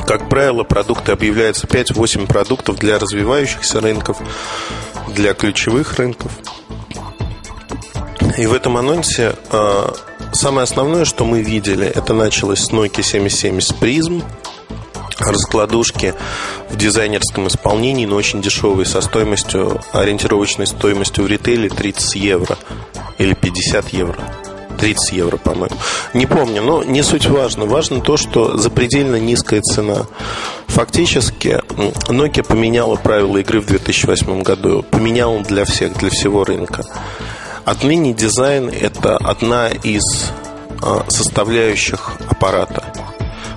Как 0.07 0.29
правило, 0.29 0.63
продукты 0.63 1.11
объявляются 1.11 1.67
5-8 1.67 2.27
продуктов 2.27 2.77
для 2.77 2.99
развивающихся 2.99 3.81
рынков, 3.81 4.19
для 5.09 5.35
ключевых 5.35 5.95
рынков. 5.95 6.31
И 8.39 8.47
в 8.47 8.55
этом 8.55 8.77
анонсе 8.77 9.35
э, 9.51 9.89
самое 10.33 10.63
основное, 10.63 11.05
что 11.05 11.25
мы 11.25 11.43
видели, 11.43 11.87
это 11.87 12.15
началось 12.15 12.61
с 12.61 12.71
Nokia 12.71 13.03
770 13.03 13.77
Prism, 13.81 14.23
раскладушки 15.19 16.15
в 16.71 16.77
дизайнерском 16.77 17.49
исполнении, 17.49 18.07
но 18.07 18.15
очень 18.15 18.41
дешевые, 18.41 18.87
со 18.87 19.01
стоимостью, 19.01 19.81
ориентировочной 19.93 20.69
стоимостью 20.69 21.25
в 21.25 21.27
ритейле 21.27 21.69
30 21.69 22.15
евро 22.17 22.57
или 23.19 23.35
50 23.35 23.89
евро. 23.89 24.19
30 24.77 25.13
евро, 25.13 25.37
по-моему. 25.37 25.77
Не 26.15 26.27
помню, 26.27 26.63
но 26.63 26.85
не 26.85 27.03
суть 27.03 27.27
важно. 27.27 27.67
Важно 27.67 28.01
то, 28.01 28.17
что 28.17 28.57
запредельно 28.57 29.17
низкая 29.17 29.63
цена. 29.63 30.07
Фактически 30.69 31.61
Nokia 32.09 32.43
поменяла 32.43 32.97
правила 32.97 33.39
игры 33.39 33.61
в 33.61 33.67
2008 33.67 34.43
году. 34.43 34.85
Поменяла 34.91 35.41
для 35.41 35.65
всех, 35.65 35.97
для 35.99 36.11
всего 36.11 36.45
рынка. 36.45 36.85
Отныне 37.65 38.13
дизайн– 38.13 38.69
это 38.81 39.17
одна 39.17 39.69
из 39.69 40.31
а, 40.83 41.05
составляющих 41.09 42.13
аппарата. 42.29 42.85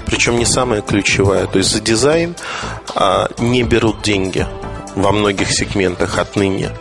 Причем 0.06 0.40
не 0.40 0.46
самая 0.46 0.82
ключевая. 0.82 1.46
То 1.46 1.60
есть 1.60 1.72
за 1.72 1.80
дизайн 1.80 2.36
а, 2.96 3.30
не 3.38 3.62
берут 3.64 4.02
деньги 4.02 4.48
во 4.96 5.12
многих 5.12 5.52
сегментах 5.52 6.18
отныне. 6.18 6.72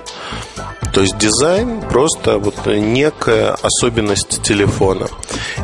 То 0.93 1.03
есть 1.03 1.17
дизайн 1.19 1.83
просто 1.83 2.39
вот 2.39 2.67
некая 2.67 3.57
особенность 3.63 4.43
телефона. 4.43 5.09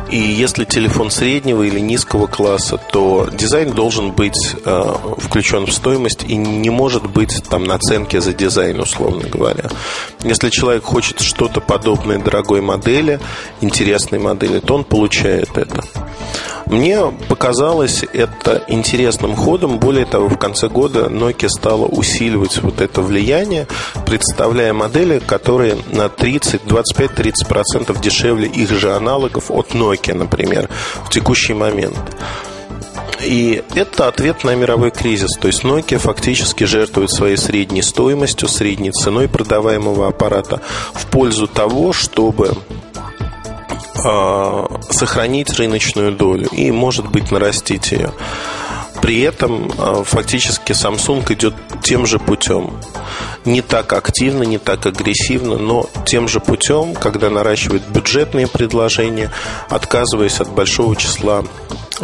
И 0.09 0.17
если 0.17 0.65
телефон 0.65 1.11
среднего 1.11 1.63
или 1.63 1.79
низкого 1.79 2.27
класса, 2.27 2.79
то 2.91 3.27
дизайн 3.31 3.73
должен 3.73 4.11
быть 4.11 4.55
э, 4.63 4.95
включен 5.17 5.65
в 5.65 5.73
стоимость 5.73 6.23
и 6.27 6.35
не 6.35 6.69
может 6.69 7.09
быть 7.09 7.43
там 7.49 7.63
наценки 7.63 8.17
за 8.19 8.33
дизайн, 8.33 8.79
условно 8.79 9.27
говоря. 9.27 9.69
Если 10.23 10.49
человек 10.49 10.83
хочет 10.83 11.19
что-то 11.19 11.59
подобное 11.59 12.19
дорогой 12.19 12.61
модели, 12.61 13.19
интересной 13.61 14.19
модели, 14.19 14.59
то 14.59 14.75
он 14.75 14.83
получает 14.83 15.57
это. 15.57 15.83
Мне 16.65 17.13
показалось 17.29 18.03
это 18.11 18.63
интересным 18.67 19.35
ходом. 19.35 19.77
Более 19.77 20.05
того, 20.05 20.29
в 20.29 20.37
конце 20.37 20.67
года 20.67 21.05
Nokia 21.05 21.47
стала 21.47 21.85
усиливать 21.85 22.61
вот 22.63 22.81
это 22.81 23.01
влияние, 23.01 23.67
представляя 24.05 24.73
модели, 24.73 25.14
которые 25.19 25.77
на 25.91 26.09
30, 26.09 26.63
25-30% 26.63 27.99
дешевле 28.01 28.47
их 28.47 28.71
же 28.71 28.93
аналогов 28.93 29.51
от 29.51 29.71
Nokia, 29.71 30.13
например, 30.13 30.69
в 31.05 31.09
текущий 31.09 31.53
момент. 31.53 31.97
И 33.21 33.63
это 33.75 34.07
ответ 34.07 34.43
на 34.43 34.55
мировой 34.55 34.91
кризис. 34.91 35.31
То 35.39 35.47
есть 35.47 35.63
Nokia 35.63 35.97
фактически 35.97 36.65
жертвует 36.65 37.11
своей 37.11 37.37
средней 37.37 37.81
стоимостью, 37.81 38.47
средней 38.47 38.91
ценой 38.91 39.27
продаваемого 39.27 40.07
аппарата 40.07 40.61
в 40.93 41.05
пользу 41.07 41.47
того, 41.47 41.93
чтобы 41.93 42.55
Э, 44.05 44.65
сохранить 44.89 45.51
рыночную 45.57 46.11
долю 46.11 46.47
и, 46.51 46.69
может 46.69 47.09
быть, 47.09 47.31
нарастить 47.31 47.91
ее. 47.91 48.11
При 49.05 49.21
этом 49.21 49.71
э, 49.71 50.03
фактически 50.03 50.71
Samsung 50.71 51.31
идет 51.31 51.53
тем 51.83 52.07
же 52.07 52.17
путем. 52.17 52.79
Не 53.45 53.61
так 53.61 53.93
активно, 53.93 54.41
не 54.41 54.57
так 54.57 54.83
агрессивно, 54.87 55.59
но 55.59 55.87
тем 56.07 56.27
же 56.27 56.39
путем, 56.39 56.95
когда 56.95 57.29
наращивает 57.29 57.83
бюджетные 57.87 58.47
предложения, 58.47 59.29
отказываясь 59.69 60.39
от 60.39 60.49
большого 60.49 60.95
числа, 60.95 61.43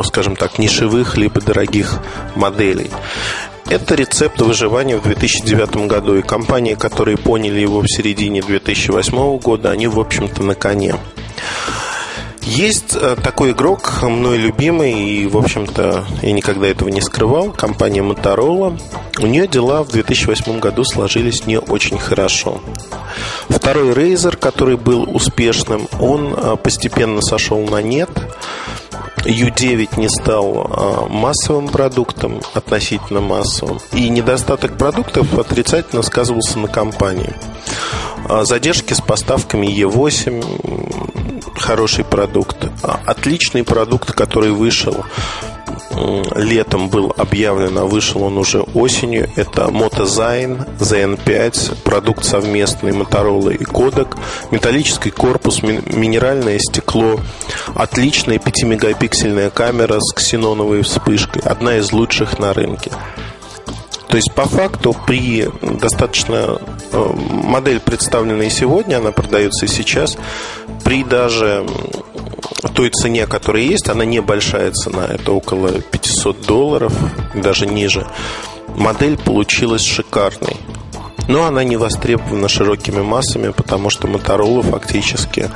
скажем 0.04 0.36
так, 0.36 0.60
нишевых 0.60 1.18
либо 1.18 1.42
дорогих 1.42 1.98
моделей. 2.36 2.92
Это 3.68 3.96
рецепт 3.96 4.40
выживания 4.40 4.98
в 4.98 5.02
2009 5.02 5.88
году, 5.88 6.18
и 6.18 6.22
компании, 6.22 6.76
которые 6.76 7.18
поняли 7.18 7.62
его 7.62 7.82
в 7.82 7.88
середине 7.88 8.44
2008 8.44 9.40
года, 9.40 9.72
они, 9.72 9.88
в 9.88 10.00
общем-то, 10.00 10.44
на 10.44 10.54
коне. 10.54 10.98
Есть 12.44 12.96
э, 12.96 13.16
такой 13.22 13.52
игрок, 13.52 14.02
мной 14.02 14.38
любимый, 14.38 14.94
и, 14.94 15.28
в 15.28 15.38
общем-то, 15.38 16.06
я 16.24 16.32
никогда 16.32 16.68
этого 16.68 16.90
не 16.90 17.02
скрывал, 17.02 17.52
компания 17.52 18.02
Motorola. 18.02 18.80
У 19.20 19.28
нее 19.28 19.48
дела 19.48 19.84
в 19.84 19.90
2008 19.90 20.60
году 20.60 20.84
сложились 20.84 21.46
не 21.46 21.60
очень 21.60 22.00
хорошо. 22.00 22.60
Второй 23.48 23.92
Razer, 23.92 24.36
который 24.36 24.76
был 24.76 25.08
успешным, 25.14 25.88
он 26.00 26.34
э, 26.34 26.56
постепенно 26.58 27.22
сошел 27.22 27.60
на 27.60 27.82
нет. 27.82 28.10
U9 29.18 30.00
не 30.00 30.10
стал 30.10 30.66
э, 30.66 31.10
массовым 31.10 31.70
продуктом, 31.70 32.42
относительно 32.56 33.22
массовым. 33.22 33.80
И 33.94 34.10
недостаток 34.10 34.78
продуктов 34.78 35.32
отрицательно 35.38 36.02
сказывался 36.02 36.58
на 36.58 36.68
компании. 36.68 37.34
Задержки 38.44 38.94
с 38.94 39.02
поставками 39.02 39.68
E8, 39.68 41.21
хороший 41.62 42.04
продукт. 42.04 42.58
Отличный 43.06 43.64
продукт, 43.64 44.12
который 44.12 44.52
вышел 44.52 45.06
летом 46.36 46.90
был 46.90 47.14
объявлен, 47.18 47.78
а 47.78 47.86
вышел 47.86 48.24
он 48.24 48.38
уже 48.38 48.62
осенью. 48.62 49.30
Это 49.36 49.64
Motozyne 49.64 50.68
ZN5, 50.80 51.82
продукт 51.84 52.24
совместный 52.24 52.92
Motorola 52.92 53.54
и 53.56 53.64
Kodak. 53.64 54.18
Металлический 54.52 55.12
корпус, 55.12 55.62
минеральное 55.62 56.60
стекло, 56.60 57.20
отличная 57.76 58.38
5-мегапиксельная 58.38 59.50
камера 59.50 60.00
с 60.00 60.14
ксеноновой 60.14 60.82
вспышкой. 60.82 61.42
Одна 61.44 61.78
из 61.78 61.92
лучших 61.92 62.40
на 62.40 62.54
рынке. 62.54 62.92
То 64.12 64.18
есть, 64.18 64.34
по 64.34 64.46
факту, 64.46 64.94
при 65.08 65.48
достаточно 65.62 66.60
э, 66.92 67.14
модель, 67.18 67.80
представленная 67.80 68.50
сегодня, 68.50 68.98
она 68.98 69.14
продается 69.14 69.66
и 69.66 69.70
сейчас, 69.70 70.18
при 70.84 71.04
даже 71.04 71.66
той 72.76 72.90
цене, 72.90 73.28
которая 73.28 73.64
есть, 73.64 73.90
она 73.90 74.06
небольшая 74.06 74.72
цена, 74.72 75.06
это 75.08 75.32
около 75.32 75.70
500 75.70 76.42
долларов, 76.46 76.94
даже 77.36 77.66
ниже. 77.66 78.08
Модель 78.76 79.18
получилась 79.18 79.84
шикарной. 79.84 80.58
Но 81.28 81.46
она 81.46 81.64
не 81.64 81.78
востребована 81.78 82.50
широкими 82.50 83.02
массами, 83.02 83.52
потому 83.52 83.90
что 83.90 84.08
Motorola 84.08 84.64
фактически 84.64 85.50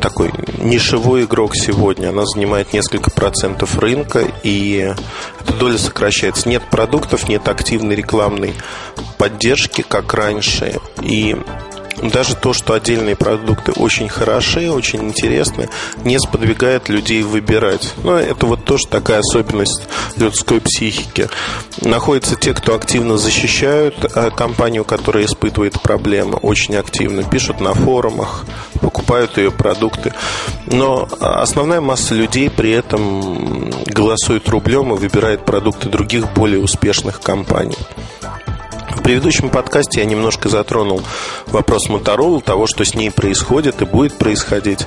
такой 0.00 0.32
нишевой 0.58 1.24
игрок 1.24 1.54
сегодня. 1.54 2.08
Она 2.08 2.24
занимает 2.26 2.72
несколько 2.72 3.10
процентов 3.10 3.78
рынка, 3.78 4.24
и 4.42 4.94
эта 5.40 5.52
доля 5.52 5.78
сокращается. 5.78 6.48
Нет 6.48 6.62
продуктов, 6.70 7.28
нет 7.28 7.46
активной 7.48 7.94
рекламной 7.94 8.54
поддержки, 9.18 9.82
как 9.86 10.12
раньше. 10.14 10.78
И 11.02 11.36
даже 12.02 12.34
то, 12.34 12.52
что 12.52 12.74
отдельные 12.74 13.16
продукты 13.16 13.72
очень 13.72 14.08
хороши, 14.08 14.70
очень 14.70 15.04
интересны, 15.04 15.68
не 16.04 16.18
сподвигает 16.18 16.88
людей 16.88 17.22
выбирать. 17.22 17.94
Но 18.02 18.18
это 18.18 18.46
вот 18.46 18.64
тоже 18.64 18.86
такая 18.86 19.20
особенность 19.20 19.82
людской 20.16 20.60
психики. 20.60 21.28
Находятся 21.82 22.36
те, 22.36 22.54
кто 22.54 22.74
активно 22.74 23.18
защищают 23.18 23.96
э, 24.04 24.30
компанию, 24.30 24.84
которая 24.84 25.24
испытывает 25.24 25.80
проблемы, 25.80 26.36
очень 26.36 26.76
активно, 26.76 27.22
пишут 27.22 27.60
на 27.60 27.74
форумах, 27.74 28.44
покупают 28.80 29.36
ее 29.38 29.50
продукты. 29.50 30.12
Но 30.66 31.08
основная 31.20 31.80
масса 31.80 32.14
людей 32.14 32.50
при 32.50 32.70
этом 32.70 33.70
голосует 33.86 34.48
рублем 34.48 34.92
и 34.94 34.98
выбирает 34.98 35.44
продукты 35.44 35.88
других 35.88 36.32
более 36.32 36.60
успешных 36.60 37.20
компаний. 37.20 37.76
В 39.00 39.02
предыдущем 39.02 39.48
подкасте 39.48 40.00
я 40.00 40.06
немножко 40.06 40.50
затронул 40.50 41.00
вопрос 41.46 41.88
Motorola, 41.88 42.42
того, 42.42 42.66
что 42.66 42.84
с 42.84 42.94
ней 42.94 43.10
происходит 43.10 43.80
и 43.80 43.86
будет 43.86 44.18
происходить. 44.18 44.86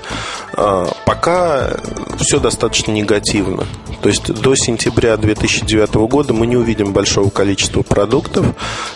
А, 0.54 0.88
пока 1.04 1.71
все 2.19 2.39
достаточно 2.39 2.91
негативно. 2.91 3.65
То 4.04 4.10
есть 4.10 4.32
до 4.32 4.56
сентября 4.56 5.17
2009 5.17 5.95
года 6.08 6.34
мы 6.34 6.45
не 6.45 6.56
увидим 6.56 6.93
большого 6.93 7.32
количества 7.32 7.82
продуктов. 7.82 8.45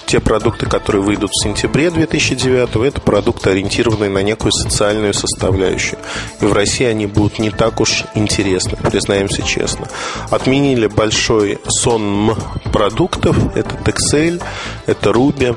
Те 0.05 0.19
продукты, 0.19 0.67
которые 0.67 1.01
выйдут 1.01 1.31
в 1.31 1.43
сентябре 1.43 1.89
2009, 1.89 2.75
это 2.75 3.01
продукты, 3.01 3.49
ориентированные 3.49 4.11
на 4.11 4.21
некую 4.21 4.51
социальную 4.51 5.15
составляющую. 5.15 5.97
И 6.41 6.45
в 6.45 6.53
России 6.53 6.85
они 6.85 7.07
будут 7.07 7.39
не 7.39 7.49
так 7.49 7.81
уж 7.81 8.03
интересны, 8.13 8.77
признаемся 8.77 9.41
честно. 9.41 9.87
Отменили 10.29 10.85
большой 10.85 11.57
сон 11.67 12.35
продуктов. 12.71 13.35
Это 13.55 13.75
Excel, 13.85 14.43
это 14.85 15.06
Ruby, 15.11 15.55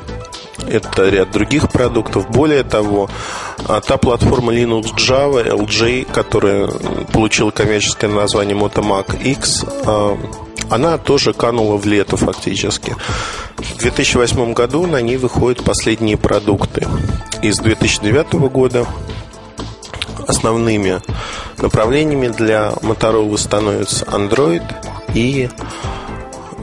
это 0.69 1.09
ряд 1.09 1.31
других 1.31 1.69
продуктов. 1.71 2.31
Более 2.31 2.63
того, 2.63 3.09
а, 3.67 3.81
та 3.81 3.97
платформа 3.97 4.55
Linux 4.55 4.95
Java 4.97 5.47
LJ, 5.47 6.07
которая 6.13 6.69
получила 7.13 7.51
коммерческое 7.51 8.11
название 8.11 8.57
Motomac 8.57 9.21
X, 9.23 9.65
а, 9.85 10.19
она 10.69 10.99
тоже 10.99 11.33
канула 11.33 11.77
в 11.77 11.87
лето 11.87 12.17
фактически. 12.17 12.95
В 13.57 13.79
2008 13.79 14.55
году 14.55 14.87
на 14.87 15.01
ней 15.01 15.17
выходят 15.17 15.65
последние 15.65 16.17
продукты. 16.17 16.87
Из 17.43 17.57
2009 17.57 18.49
года 18.49 18.87
основными 20.29 21.01
направлениями 21.59 22.29
для 22.29 22.73
Motorola 22.83 23.37
становятся 23.37 24.05
Android 24.07 24.63
и 25.15 25.49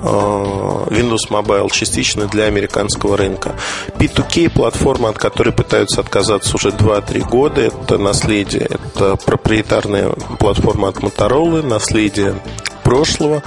Windows 0.02 1.30
Mobile 1.30 1.70
частично 1.72 2.28
для 2.28 2.46
американского 2.46 3.18
рынка. 3.18 3.56
P2K 3.98 4.50
платформа, 4.50 5.10
от 5.10 5.18
которой 5.18 5.52
пытаются 5.52 6.02
отказаться 6.02 6.56
уже 6.56 6.70
2-3 6.70 7.28
года, 7.28 7.62
это 7.62 7.98
наследие, 7.98 8.70
это 8.70 9.16
проприетарная 9.16 10.10
платформа 10.40 10.90
от 10.90 10.98
Motorola, 10.98 11.62
наследие 11.62 12.36
прошлого, 12.84 13.44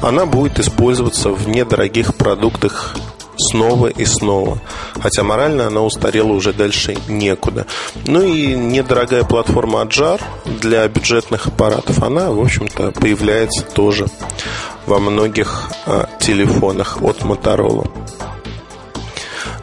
она 0.00 0.26
будет 0.26 0.60
использоваться 0.60 1.30
в 1.30 1.48
недорогих 1.48 2.14
продуктах 2.14 2.94
снова 3.36 3.88
и 3.88 4.04
снова. 4.04 4.58
Хотя 5.00 5.22
морально 5.22 5.66
она 5.66 5.82
устарела 5.82 6.32
уже 6.32 6.52
дальше 6.52 6.96
некуда. 7.08 7.66
Ну 8.06 8.22
и 8.22 8.54
недорогая 8.54 9.24
платформа 9.24 9.82
Ajar 9.82 10.20
для 10.46 10.86
бюджетных 10.88 11.46
аппаратов, 11.48 12.02
она, 12.02 12.30
в 12.30 12.40
общем-то, 12.40 12.92
появляется 12.92 13.62
тоже 13.62 14.06
во 14.86 14.98
многих 14.98 15.70
а, 15.86 16.08
телефонах 16.20 17.02
от 17.02 17.22
Motorola. 17.22 17.90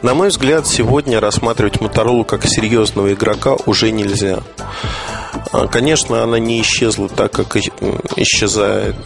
На 0.02 0.12
мой 0.12 0.28
взгляд, 0.28 0.66
сегодня 0.66 1.18
рассматривать 1.18 1.76
Motorola 1.76 2.24
как 2.24 2.44
серьезного 2.46 3.14
игрока 3.14 3.56
уже 3.66 3.90
нельзя. 3.90 4.40
А, 5.52 5.66
конечно, 5.66 6.22
она 6.22 6.38
не 6.38 6.60
исчезла 6.60 7.08
так, 7.08 7.32
как 7.32 7.56
исчезает 7.56 8.96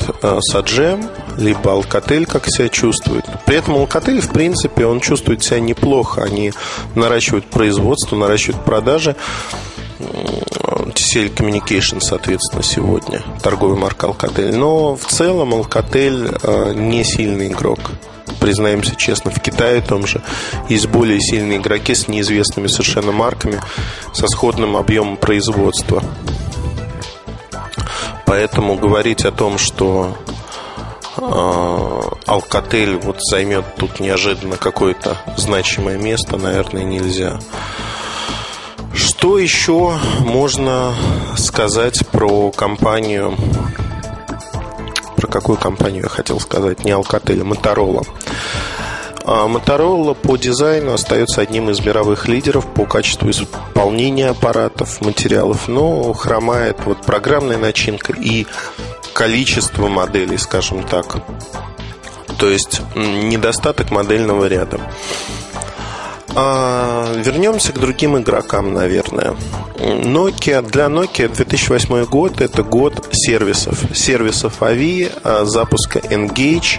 Саджем, 0.51 1.09
либо 1.37 1.71
Alcatel, 1.73 2.27
как 2.27 2.47
себя 2.47 2.69
чувствует. 2.69 3.25
При 3.47 3.57
этом 3.57 3.77
Alcatel, 3.77 4.21
в 4.21 4.31
принципе, 4.31 4.87
он 4.87 5.01
чувствует 5.01 5.45
себя 5.45 5.61
неплохо. 5.61 6.23
Они 6.23 6.53
наращивают 6.95 7.47
производство, 7.47 8.17
наращивают 8.17 8.65
продажи. 8.65 9.15
TCL 9.99 11.35
Communication, 11.35 12.01
соответственно, 12.01 12.63
сегодня 12.63 13.23
торговый 13.43 13.79
марка 13.79 14.07
Alcatel. 14.07 14.55
Но 14.55 14.97
в 14.97 15.07
целом 15.07 15.55
Alcatel 15.55 16.39
а, 16.43 16.73
не 16.73 17.05
сильный 17.05 17.49
игрок 17.49 17.81
признаемся 18.39 18.95
честно, 18.97 19.31
в 19.31 19.41
Китае 19.41 19.81
том 19.81 20.07
же 20.07 20.23
есть 20.69 20.87
более 20.87 21.21
сильные 21.21 21.59
игроки 21.59 21.95
с 21.95 22.09
неизвестными 22.09 22.67
совершенно 22.67 23.13
марками, 23.13 23.61
со 24.13 24.27
сходным 24.29 24.77
объемом 24.77 25.17
производства. 25.17 26.03
Поэтому 28.27 28.77
говорить 28.77 29.25
о 29.25 29.33
том, 29.33 29.59
что 29.59 30.17
э, 31.17 31.21
Alcatel 31.21 33.01
вот 33.03 33.17
займет 33.23 33.65
тут 33.77 34.01
неожиданно 34.01 34.57
какое-то 34.57 35.17
значимое 35.37 35.97
место, 35.97 36.37
наверное, 36.37 36.85
нельзя. 36.85 37.39
Что 38.99 39.39
еще 39.39 39.97
можно 40.21 40.93
сказать 41.37 42.05
про 42.09 42.51
компанию 42.51 43.37
про 45.17 45.29
какую 45.29 45.57
компанию 45.57 46.03
я 46.03 46.09
хотел 46.09 46.41
сказать, 46.41 46.85
не 46.85 46.91
Alcatel, 46.91 47.41
а 47.41 47.45
Motorola. 47.45 48.07
А 49.25 49.47
Motorola 49.47 50.15
по 50.15 50.37
дизайну 50.37 50.95
остается 50.95 51.41
одним 51.41 51.71
из 51.71 51.81
мировых 51.81 52.27
лидеров 52.27 52.67
по 52.67 52.87
качеству 52.87 53.31
исполнения 53.31 54.31
аппаратов, 54.31 55.01
материалов, 55.01 55.69
но 55.69 56.13
хромает 56.13 56.79
вот 56.85 57.03
программная 57.03 57.59
начинка 57.59 58.13
и 58.13 58.47
количество 59.13 59.87
моделей, 59.87 60.39
скажем 60.39 60.83
так. 60.83 61.19
То 62.39 62.49
есть 62.49 62.81
недостаток 62.97 63.91
модельного 63.91 64.47
ряда. 64.47 64.81
А, 66.41 67.13
вернемся 67.17 67.73
к 67.73 67.81
другим 67.81 68.17
игрокам, 68.17 68.73
наверное. 68.73 69.35
Nokia, 69.77 70.63
для 70.63 70.85
Nokia 70.85 71.35
2008 71.35 72.05
год 72.05 72.41
это 72.41 72.63
год 72.63 73.09
сервисов. 73.11 73.77
Сервисов 73.93 74.63
AVI, 74.63 75.11
а, 75.25 75.45
запуска 75.45 75.99
Engage. 75.99 76.79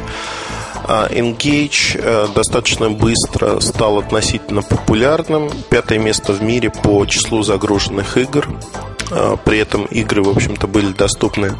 А, 0.86 1.10
Engage 1.10 2.00
а, 2.02 2.30
достаточно 2.34 2.90
быстро 2.90 3.60
стал 3.60 3.98
относительно 3.98 4.62
популярным. 4.62 5.52
Пятое 5.70 6.00
место 6.00 6.32
в 6.32 6.42
мире 6.42 6.70
по 6.70 7.06
числу 7.06 7.44
загруженных 7.44 8.16
игр. 8.16 8.48
При 9.44 9.58
этом 9.58 9.86
игры, 9.86 10.24
в 10.24 10.30
общем-то, 10.30 10.68
были 10.68 10.94
доступны 10.94 11.52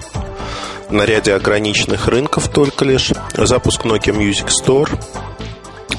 на 0.90 1.04
ряде 1.04 1.34
ограниченных 1.34 2.08
рынков 2.08 2.48
только 2.48 2.86
лишь. 2.86 3.12
Запуск 3.36 3.84
Nokia 3.84 4.16
Music 4.16 4.48
Store 4.48 4.90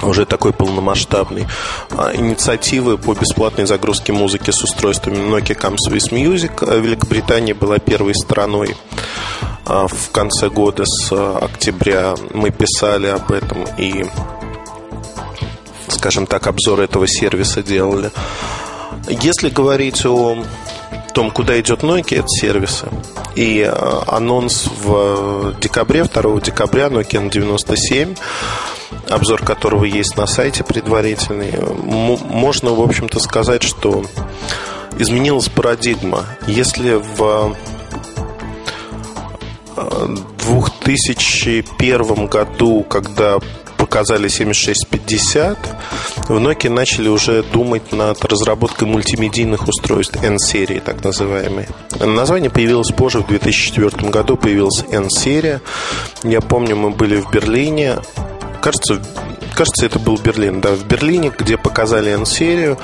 уже 0.03 0.27
такой 0.27 0.53
полномасштабный. 0.53 1.47
А, 1.91 2.15
инициативы 2.15 2.99
по 2.99 3.15
бесплатной 3.15 3.67
загрузке 3.67 4.13
музыки 4.13 4.51
с 4.51 4.63
устройствами 4.63 5.17
Nokia 5.17 5.59
Comes 5.59 5.91
with 5.91 6.11
Music. 6.11 6.53
А, 6.67 6.79
Великобритания 6.79 7.55
была 7.55 7.79
первой 7.79 8.15
страной 8.15 8.77
а, 9.67 9.87
в 9.87 10.11
конце 10.11 10.49
года 10.49 10.85
с 10.85 11.13
октября 11.13 12.15
мы 12.35 12.51
писали 12.51 13.07
об 13.07 13.31
этом 13.31 13.65
и, 13.79 14.05
скажем 15.89 16.27
так, 16.27 16.47
обзор 16.47 16.81
этого 16.81 17.07
сервиса 17.07 17.63
делали. 17.63 18.11
Если 19.09 19.49
говорить 19.49 20.05
о 20.07 20.43
том, 21.13 21.31
куда 21.31 21.59
идет 21.61 21.83
Nokia, 21.83 22.19
это 22.19 22.29
сервисы. 22.29 22.89
И 23.35 23.63
анонс 24.07 24.67
в 24.67 25.55
декабре, 25.61 26.05
2 26.05 26.41
декабря 26.41 26.87
Nokia 26.87 27.31
97 27.31 28.15
обзор 29.09 29.43
которого 29.43 29.85
есть 29.85 30.17
на 30.17 30.27
сайте 30.27 30.65
предварительный, 30.65 31.53
можно, 31.85 32.73
в 32.73 32.81
общем-то, 32.81 33.21
сказать, 33.21 33.63
что 33.63 34.05
изменилась 34.99 35.49
парадигма. 35.49 36.25
Если 36.47 36.95
в 36.95 37.57
2001 40.39 42.01
э, 42.01 42.27
году, 42.27 42.85
когда 42.85 43.39
показали 43.81 44.29
7650, 44.29 45.59
в 46.29 46.37
Nokia 46.37 46.69
начали 46.69 47.09
уже 47.09 47.43
думать 47.43 47.93
над 47.93 48.23
разработкой 48.25 48.87
мультимедийных 48.87 49.67
устройств 49.67 50.23
N-серии, 50.23 50.81
так 50.81 51.03
называемые. 51.03 51.69
Название 51.99 52.51
появилось 52.51 52.93
позже, 52.93 53.21
в 53.21 53.27
2004 53.27 54.11
году 54.11 54.37
появилась 54.37 54.85
N-серия. 54.91 55.63
Я 56.23 56.43
помню, 56.43 56.77
мы 56.77 56.91
были 56.91 57.21
в 57.21 57.31
Берлине, 57.31 57.97
кажется, 58.61 59.03
кажется, 59.55 59.87
это 59.87 59.99
был 59.99 60.19
Берлин, 60.19 60.61
да, 60.61 60.73
в 60.73 60.85
Берлине, 60.85 61.33
где 61.37 61.57
показали 61.57 62.11
N-серию, 62.11 62.79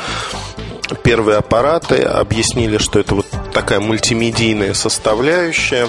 первые 1.03 1.39
аппараты, 1.39 1.97
объяснили, 1.97 2.79
что 2.79 2.99
это 3.01 3.17
вот 3.17 3.27
такая 3.53 3.81
мультимедийная 3.81 4.73
составляющая, 4.73 5.89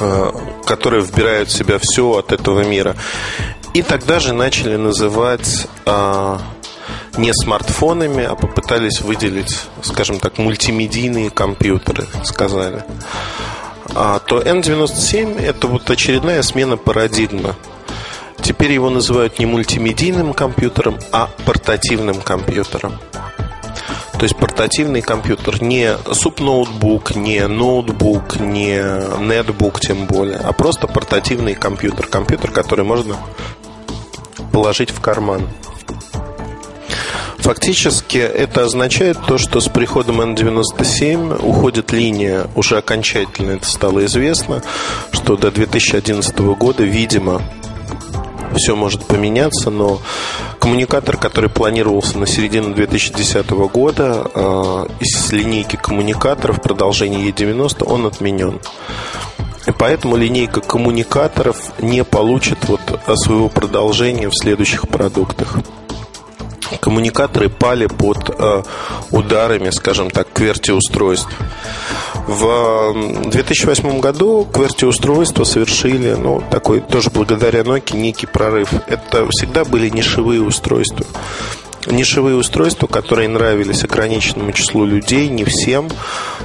э, 0.00 0.32
которая 0.64 1.02
вбирает 1.02 1.48
в 1.48 1.52
себя 1.52 1.78
все 1.78 2.16
от 2.16 2.32
этого 2.32 2.64
мира. 2.64 2.96
И 3.76 3.82
тогда 3.82 4.20
же 4.20 4.32
начали 4.32 4.76
называть 4.76 5.66
э, 5.84 6.38
не 7.18 7.30
смартфонами, 7.34 8.24
а 8.24 8.34
попытались 8.34 9.02
выделить, 9.02 9.64
скажем 9.82 10.18
так, 10.18 10.38
мультимедийные 10.38 11.28
компьютеры, 11.28 12.06
сказали. 12.24 12.84
А, 13.94 14.18
то 14.20 14.40
N97 14.40 15.38
это 15.38 15.66
вот 15.66 15.90
очередная 15.90 16.40
смена 16.40 16.78
парадигмы. 16.78 17.54
Теперь 18.40 18.72
его 18.72 18.88
называют 18.88 19.38
не 19.38 19.44
мультимедийным 19.44 20.32
компьютером, 20.32 20.98
а 21.12 21.28
портативным 21.44 22.22
компьютером. 22.22 22.98
То 24.18 24.22
есть 24.22 24.36
портативный 24.36 25.02
компьютер, 25.02 25.62
не 25.62 25.94
субноутбук, 26.10 27.14
не 27.14 27.46
ноутбук, 27.46 28.40
не 28.40 28.78
нетбук 29.20 29.80
тем 29.80 30.06
более, 30.06 30.38
а 30.38 30.52
просто 30.52 30.86
портативный 30.86 31.54
компьютер. 31.54 32.06
Компьютер, 32.06 32.50
который 32.50 32.86
можно 32.86 33.16
положить 34.56 34.90
в 34.90 35.02
карман. 35.02 35.46
Фактически 37.36 38.16
это 38.16 38.64
означает 38.64 39.18
то, 39.28 39.36
что 39.36 39.60
с 39.60 39.68
приходом 39.68 40.22
N97 40.22 41.44
уходит 41.46 41.92
линия, 41.92 42.46
уже 42.54 42.78
окончательно 42.78 43.50
это 43.50 43.66
стало 43.66 44.06
известно, 44.06 44.62
что 45.12 45.36
до 45.36 45.50
2011 45.50 46.38
года, 46.58 46.84
видимо, 46.84 47.42
все 48.56 48.74
может 48.74 49.04
поменяться, 49.04 49.68
но 49.68 50.00
коммуникатор, 50.58 51.18
который 51.18 51.50
планировался 51.50 52.16
на 52.16 52.26
середину 52.26 52.72
2010 52.74 53.50
года 53.50 54.30
э, 54.34 54.86
из 55.00 55.32
линейки 55.32 55.76
коммуникаторов 55.76 56.62
продолжение 56.62 57.30
E90, 57.30 57.84
он 57.84 58.06
отменен. 58.06 58.58
И 59.66 59.72
поэтому 59.72 60.16
линейка 60.16 60.60
коммуникаторов 60.60 61.72
не 61.80 62.04
получит 62.04 62.68
вот 62.68 62.80
своего 63.16 63.48
продолжения 63.48 64.28
в 64.28 64.36
следующих 64.36 64.88
продуктах 64.88 65.58
коммуникаторы 66.80 67.48
пали 67.48 67.86
под 67.86 68.30
э, 68.38 68.62
ударами, 69.10 69.70
скажем 69.70 70.10
так, 70.10 70.28
QWERTY-устройств. 70.34 71.30
В 72.26 73.28
2008 73.30 74.00
году 74.00 74.46
QWERTY-устройства 74.52 75.44
совершили, 75.44 76.14
ну, 76.14 76.42
такой 76.50 76.80
тоже 76.80 77.10
благодаря 77.10 77.60
Nokia, 77.60 77.96
некий 77.96 78.26
прорыв. 78.26 78.72
Это 78.86 79.26
всегда 79.30 79.64
были 79.64 79.88
нишевые 79.88 80.42
устройства. 80.42 81.06
Нишевые 81.86 82.36
устройства, 82.36 82.86
которые 82.86 83.28
нравились 83.28 83.84
ограниченному 83.84 84.52
числу 84.52 84.84
людей, 84.84 85.28
не 85.28 85.44
всем. 85.44 85.88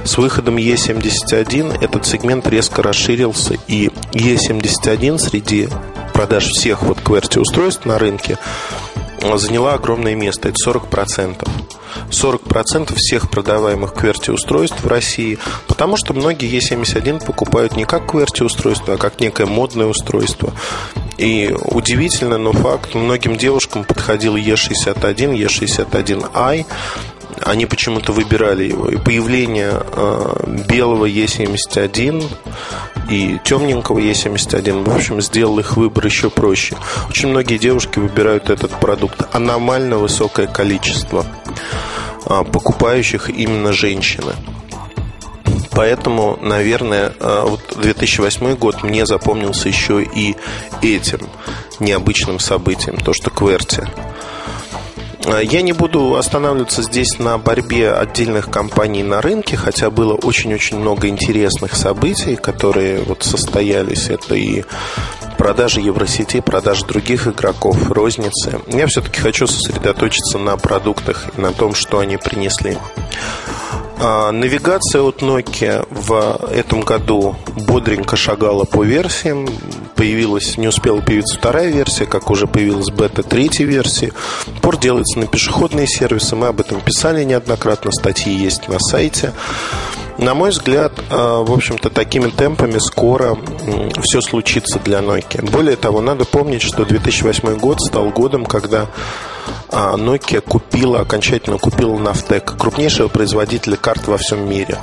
С 0.04 0.16
выходом 0.16 0.56
E71 0.56 1.82
этот 1.82 2.06
сегмент 2.06 2.46
резко 2.48 2.82
расширился, 2.82 3.54
и 3.66 3.90
E71 4.12 5.18
среди 5.18 5.68
продаж 6.12 6.46
всех 6.46 6.82
вот 6.82 6.98
QWERTY 6.98 7.40
устройств 7.40 7.86
на 7.86 7.98
рынке 7.98 8.38
заняла 9.38 9.74
огромное 9.74 10.14
место. 10.14 10.48
Это 10.48 10.56
40%. 10.66 11.48
40% 12.10 12.94
всех 12.96 13.30
продаваемых 13.30 13.92
QWERTY 13.92 14.32
устройств 14.32 14.82
в 14.82 14.88
России, 14.88 15.38
потому 15.66 15.96
что 15.96 16.14
многие 16.14 16.50
E71 16.58 17.24
покупают 17.24 17.76
не 17.76 17.84
как 17.84 18.14
QWERTY 18.14 18.44
устройство, 18.44 18.94
а 18.94 18.98
как 18.98 19.20
некое 19.20 19.46
модное 19.46 19.86
устройство. 19.86 20.52
И 21.18 21.54
удивительно, 21.66 22.38
но 22.38 22.52
факт, 22.52 22.94
многим 22.94 23.36
девушкам 23.36 23.84
подходил 23.84 24.36
E61, 24.36 25.36
E61i, 25.36 26.66
они 27.44 27.66
почему-то 27.66 28.12
выбирали 28.12 28.64
его. 28.64 28.88
И 28.88 28.96
появление 28.96 29.82
э, 29.82 30.62
белого 30.68 31.06
Е71 31.06 32.24
и 33.10 33.38
темненького 33.44 33.98
Е71, 33.98 34.84
в 34.84 34.94
общем, 34.94 35.20
сделал 35.20 35.58
их 35.58 35.76
выбор 35.76 36.06
еще 36.06 36.30
проще. 36.30 36.76
Очень 37.08 37.28
многие 37.28 37.58
девушки 37.58 37.98
выбирают 37.98 38.50
этот 38.50 38.72
продукт. 38.80 39.22
Аномально 39.32 39.98
высокое 39.98 40.46
количество 40.46 41.26
э, 42.26 42.44
покупающих 42.50 43.30
именно 43.30 43.72
женщины. 43.72 44.32
Поэтому, 45.72 46.38
наверное, 46.40 47.12
э, 47.18 47.44
вот 47.46 47.60
2008 47.80 48.56
год 48.56 48.82
мне 48.82 49.06
запомнился 49.06 49.68
еще 49.68 50.02
и 50.02 50.36
этим 50.82 51.20
необычным 51.80 52.38
событием, 52.38 52.96
то, 52.96 53.12
что 53.12 53.30
Э, 53.82 54.11
я 55.26 55.62
не 55.62 55.72
буду 55.72 56.16
останавливаться 56.16 56.82
здесь 56.82 57.18
на 57.18 57.38
борьбе 57.38 57.92
отдельных 57.92 58.50
компаний 58.50 59.02
на 59.02 59.20
рынке, 59.20 59.56
хотя 59.56 59.90
было 59.90 60.14
очень-очень 60.14 60.78
много 60.78 61.08
интересных 61.08 61.74
событий, 61.74 62.36
которые 62.36 63.02
вот 63.02 63.22
состоялись. 63.22 64.08
Это 64.08 64.34
и 64.34 64.64
продажи 65.38 65.80
Евросети, 65.80 66.40
продажи 66.40 66.84
других 66.86 67.26
игроков, 67.26 67.90
розницы. 67.90 68.60
Я 68.66 68.86
все-таки 68.86 69.20
хочу 69.20 69.46
сосредоточиться 69.46 70.38
на 70.38 70.56
продуктах 70.56 71.26
и 71.36 71.40
на 71.40 71.52
том, 71.52 71.74
что 71.74 72.00
они 72.00 72.16
принесли. 72.16 72.76
А, 74.04 74.32
навигация 74.32 75.00
от 75.00 75.22
Nokia 75.22 75.86
в 75.88 76.50
этом 76.50 76.80
году 76.80 77.36
бодренько 77.68 78.16
шагала 78.16 78.64
по 78.64 78.82
версиям. 78.82 79.48
Появилась, 79.94 80.58
не 80.58 80.66
успела 80.66 81.00
появиться 81.00 81.38
вторая 81.38 81.68
версия, 81.68 82.06
как 82.06 82.28
уже 82.28 82.48
появилась 82.48 82.90
бета 82.90 83.22
третьей 83.22 83.66
версии. 83.66 84.12
Порт 84.60 84.80
делается 84.80 85.20
на 85.20 85.28
пешеходные 85.28 85.86
сервисы. 85.86 86.34
Мы 86.34 86.48
об 86.48 86.58
этом 86.58 86.80
писали 86.80 87.22
неоднократно. 87.22 87.92
Статьи 87.92 88.34
есть 88.34 88.66
на 88.66 88.80
сайте. 88.80 89.32
На 90.18 90.34
мой 90.34 90.50
взгляд, 90.50 90.92
а, 91.08 91.44
в 91.44 91.52
общем-то, 91.52 91.88
такими 91.88 92.28
темпами 92.28 92.78
скоро 92.78 93.38
все 94.02 94.20
случится 94.20 94.80
для 94.80 94.98
Nokia. 94.98 95.48
Более 95.48 95.76
того, 95.76 96.00
надо 96.00 96.24
помнить, 96.24 96.62
что 96.62 96.84
2008 96.84 97.56
год 97.56 97.80
стал 97.80 98.10
годом, 98.10 98.46
когда 98.46 98.88
Nokia 99.72 100.40
купила, 100.40 101.00
окончательно 101.00 101.58
купила 101.58 101.96
Naftec, 101.96 102.56
крупнейшего 102.58 103.08
производителя 103.08 103.76
карт 103.76 104.06
во 104.06 104.18
всем 104.18 104.48
мире. 104.48 104.78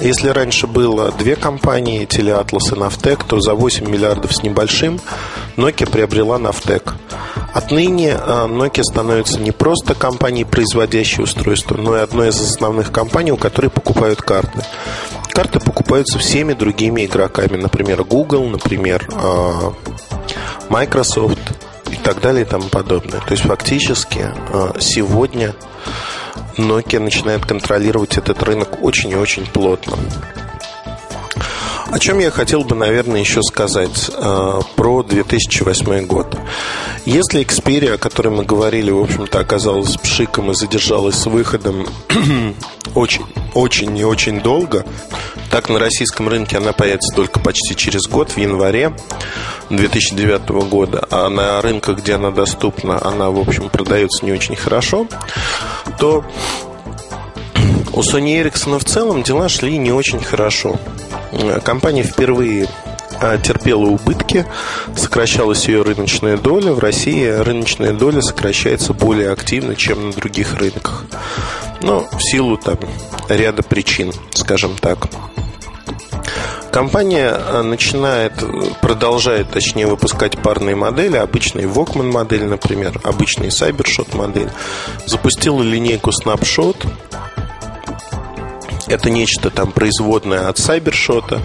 Если 0.00 0.28
раньше 0.28 0.66
было 0.66 1.12
две 1.12 1.36
компании, 1.36 2.06
Teleatlas 2.06 2.74
и 2.74 2.78
Naftec, 2.78 3.24
то 3.26 3.40
за 3.40 3.54
8 3.54 3.88
миллиардов 3.88 4.34
с 4.34 4.42
небольшим 4.42 4.98
Nokia 5.56 5.88
приобрела 5.90 6.38
Naftec. 6.38 6.92
Отныне 7.52 8.14
а, 8.14 8.46
Nokia 8.46 8.82
становится 8.82 9.38
не 9.40 9.50
просто 9.50 9.94
компанией, 9.94 10.44
производящей 10.44 11.22
устройства, 11.22 11.76
но 11.76 11.96
и 11.96 12.00
одной 12.00 12.28
из 12.28 12.40
основных 12.40 12.92
компаний, 12.92 13.32
у 13.32 13.36
которой 13.36 13.68
покупают 13.68 14.22
карты. 14.22 14.64
Карты 15.32 15.60
покупаются 15.60 16.18
всеми 16.18 16.52
другими 16.52 17.06
игроками, 17.06 17.56
например, 17.56 18.04
Google, 18.04 18.48
например, 18.48 19.08
а, 19.12 19.72
Microsoft, 20.68 21.39
так 22.10 22.22
далее 22.22 22.42
и 22.42 22.44
тому 22.44 22.68
подобное. 22.68 23.20
То 23.20 23.30
есть 23.30 23.44
фактически 23.44 24.26
э, 24.52 24.72
сегодня 24.80 25.54
Nokia 26.56 26.98
начинает 26.98 27.46
контролировать 27.46 28.18
этот 28.18 28.42
рынок 28.42 28.82
очень 28.82 29.10
и 29.10 29.14
очень 29.14 29.46
плотно. 29.46 29.96
О 31.88 31.98
чем 32.00 32.18
я 32.18 32.32
хотел 32.32 32.64
бы, 32.64 32.74
наверное, 32.74 33.20
еще 33.20 33.42
сказать 33.42 34.10
э, 34.12 34.60
про 34.74 35.02
2008 35.04 36.06
год. 36.06 36.36
Если 37.06 37.42
Xperia, 37.42 37.94
о 37.94 37.98
которой 37.98 38.28
мы 38.28 38.44
говорили, 38.44 38.90
в 38.90 39.02
общем-то, 39.02 39.40
оказалась 39.40 39.96
пшиком 39.96 40.50
и 40.50 40.54
задержалась 40.54 41.16
с 41.16 41.26
выходом 41.26 41.86
очень, 42.94 43.24
очень 43.54 43.96
и 43.96 44.04
очень 44.04 44.40
долго, 44.40 44.84
так 45.50 45.68
на 45.68 45.78
российском 45.78 46.28
рынке 46.28 46.58
она 46.58 46.72
появится 46.72 47.14
только 47.16 47.40
почти 47.40 47.74
через 47.74 48.06
год, 48.06 48.30
в 48.30 48.36
январе 48.36 48.94
2009 49.70 50.48
года, 50.68 51.06
а 51.10 51.28
на 51.30 51.60
рынках, 51.62 51.98
где 51.98 52.14
она 52.14 52.30
доступна, 52.30 53.04
она, 53.04 53.30
в 53.30 53.38
общем, 53.38 53.70
продается 53.70 54.24
не 54.24 54.32
очень 54.32 54.54
хорошо, 54.54 55.06
то 55.98 56.24
у 57.92 58.00
Sony 58.00 58.42
Ericsson 58.42 58.78
в 58.78 58.84
целом 58.84 59.22
дела 59.22 59.48
шли 59.48 59.78
не 59.78 59.90
очень 59.90 60.20
хорошо. 60.20 60.78
Компания 61.64 62.02
впервые 62.02 62.68
терпела 63.42 63.86
убытки, 63.86 64.46
сокращалась 64.96 65.68
ее 65.68 65.82
рыночная 65.82 66.36
доля. 66.36 66.72
В 66.72 66.78
России 66.78 67.26
рыночная 67.26 67.92
доля 67.92 68.22
сокращается 68.22 68.92
более 68.92 69.30
активно, 69.30 69.76
чем 69.76 70.08
на 70.08 70.12
других 70.12 70.54
рынках. 70.54 71.04
Но 71.82 72.06
в 72.10 72.20
силу 72.20 72.56
там 72.56 72.78
ряда 73.28 73.62
причин, 73.62 74.12
скажем 74.34 74.76
так. 74.80 75.08
Компания 76.72 77.30
а, 77.30 77.62
начинает, 77.62 78.32
продолжает, 78.80 79.50
точнее, 79.50 79.86
выпускать 79.86 80.38
парные 80.38 80.76
модели, 80.76 81.16
обычные 81.16 81.66
Walkman 81.66 82.12
модель, 82.12 82.44
например, 82.44 83.00
обычный 83.02 83.48
Cybershot 83.48 84.16
модель. 84.16 84.50
Запустила 85.04 85.62
линейку 85.62 86.10
Snapshot, 86.10 86.86
это 88.86 89.10
нечто 89.10 89.50
там 89.50 89.72
производное 89.72 90.48
от 90.48 90.58
Cybershot, 90.58 91.40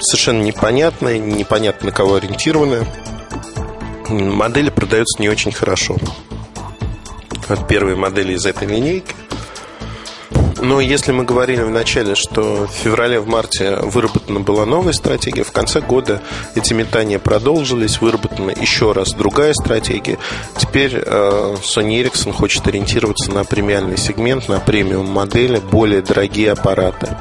совершенно 0.00 0.42
непонятное, 0.42 1.18
непонятно 1.18 1.86
на 1.86 1.92
кого 1.92 2.16
ориентированное. 2.16 2.86
Модели 4.08 4.70
продаются 4.70 5.20
не 5.20 5.28
очень 5.28 5.52
хорошо. 5.52 5.96
Вот 7.48 7.66
первые 7.68 7.96
модели 7.96 8.34
из 8.34 8.46
этой 8.46 8.66
линейки. 8.68 9.14
Но 10.64 10.80
если 10.80 11.12
мы 11.12 11.24
говорили 11.24 11.60
в 11.62 11.68
начале, 11.68 12.14
что 12.14 12.66
в 12.66 12.70
феврале, 12.70 13.20
в 13.20 13.26
марте 13.26 13.76
выработана 13.76 14.40
была 14.40 14.64
новая 14.64 14.94
стратегия, 14.94 15.42
в 15.42 15.52
конце 15.52 15.82
года 15.82 16.22
эти 16.54 16.72
метания 16.72 17.18
продолжились, 17.18 18.00
выработана 18.00 18.50
еще 18.50 18.92
раз 18.92 19.12
другая 19.12 19.52
стратегия. 19.52 20.16
Теперь 20.56 21.02
э, 21.04 21.56
Sony 21.62 22.02
Ericsson 22.02 22.32
хочет 22.32 22.66
ориентироваться 22.66 23.30
на 23.30 23.44
премиальный 23.44 23.98
сегмент, 23.98 24.48
на 24.48 24.58
премиум 24.58 25.06
модели, 25.06 25.58
более 25.58 26.00
дорогие 26.00 26.52
аппараты. 26.52 27.14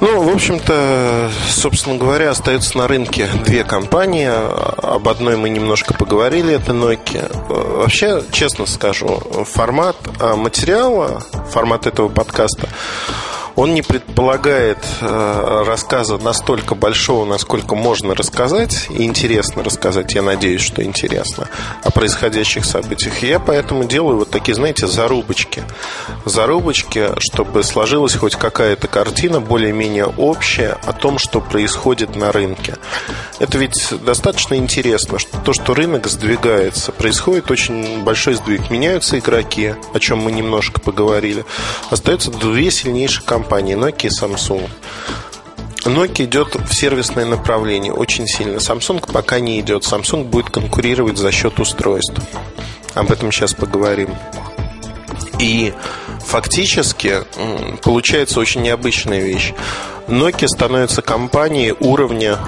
Ну, 0.00 0.22
в 0.22 0.34
общем-то, 0.34 1.30
собственно 1.48 1.96
говоря, 1.96 2.30
остаются 2.30 2.78
на 2.78 2.88
рынке 2.88 3.28
две 3.44 3.64
компании. 3.64 4.28
Об 4.30 5.06
одной 5.08 5.36
мы 5.36 5.50
немножко 5.50 5.92
поговорили, 5.92 6.54
это 6.54 6.72
Nokia. 6.72 7.30
Вообще, 7.48 8.22
честно 8.32 8.64
скажу, 8.64 9.18
формат 9.44 9.96
а, 10.18 10.36
материала, 10.36 11.22
формат 11.50 11.86
этого 11.86 12.08
подкаста, 12.08 12.68
Он 13.56 13.74
не 13.74 13.82
предполагает 13.82 14.78
э, 15.00 15.64
рассказа 15.66 16.18
настолько 16.18 16.74
большого, 16.74 17.24
насколько 17.24 17.74
можно 17.74 18.14
рассказать, 18.14 18.86
и 18.90 19.04
интересно 19.04 19.62
рассказать, 19.62 20.14
я 20.14 20.22
надеюсь, 20.22 20.62
что 20.62 20.82
интересно, 20.82 21.48
о 21.82 21.90
происходящих 21.90 22.64
событиях. 22.64 23.22
И 23.22 23.28
я 23.28 23.40
поэтому 23.40 23.84
делаю 23.84 24.18
вот 24.18 24.30
такие, 24.30 24.54
знаете, 24.54 24.86
зарубочки. 24.86 25.62
Зарубочки, 26.24 27.10
чтобы 27.18 27.62
сложилась 27.62 28.14
хоть 28.14 28.36
какая-то 28.36 28.88
картина 28.88 29.40
более-менее 29.40 30.06
общая 30.06 30.78
о 30.84 30.92
том, 30.92 31.18
что 31.18 31.40
происходит 31.40 32.16
на 32.16 32.32
рынке. 32.32 32.76
Это 33.38 33.58
ведь 33.58 33.92
достаточно 34.04 34.54
интересно, 34.54 35.18
что 35.18 35.36
то, 35.38 35.52
что 35.52 35.74
рынок 35.74 36.06
сдвигается, 36.06 36.92
происходит 36.92 37.50
очень 37.50 38.02
большой 38.02 38.34
сдвиг. 38.34 38.70
Меняются 38.70 39.18
игроки, 39.18 39.74
о 39.92 39.98
чем 39.98 40.18
мы 40.18 40.32
немножко 40.32 40.80
поговорили. 40.80 41.44
Остаются 41.90 42.30
две 42.30 42.70
сильнейшие 42.70 43.24
компании, 43.40 43.74
Nokia 43.74 44.08
и 44.08 44.10
Samsung. 44.10 44.68
Nokia 45.84 46.24
идет 46.24 46.54
в 46.54 46.74
сервисное 46.74 47.24
направление 47.24 47.92
очень 47.92 48.26
сильно. 48.26 48.58
Samsung 48.58 49.10
пока 49.10 49.40
не 49.40 49.58
идет. 49.60 49.84
Samsung 49.84 50.24
будет 50.24 50.50
конкурировать 50.50 51.16
за 51.16 51.32
счет 51.32 51.58
устройств. 51.58 52.20
Об 52.94 53.10
этом 53.10 53.32
сейчас 53.32 53.54
поговорим. 53.54 54.14
И 55.38 55.72
фактически 56.20 57.22
получается 57.82 58.40
очень 58.40 58.60
необычная 58.60 59.20
вещь. 59.20 59.54
Nokia 60.10 60.48
становится 60.48 61.02
компанией 61.02 61.74
уровня, 61.78 62.38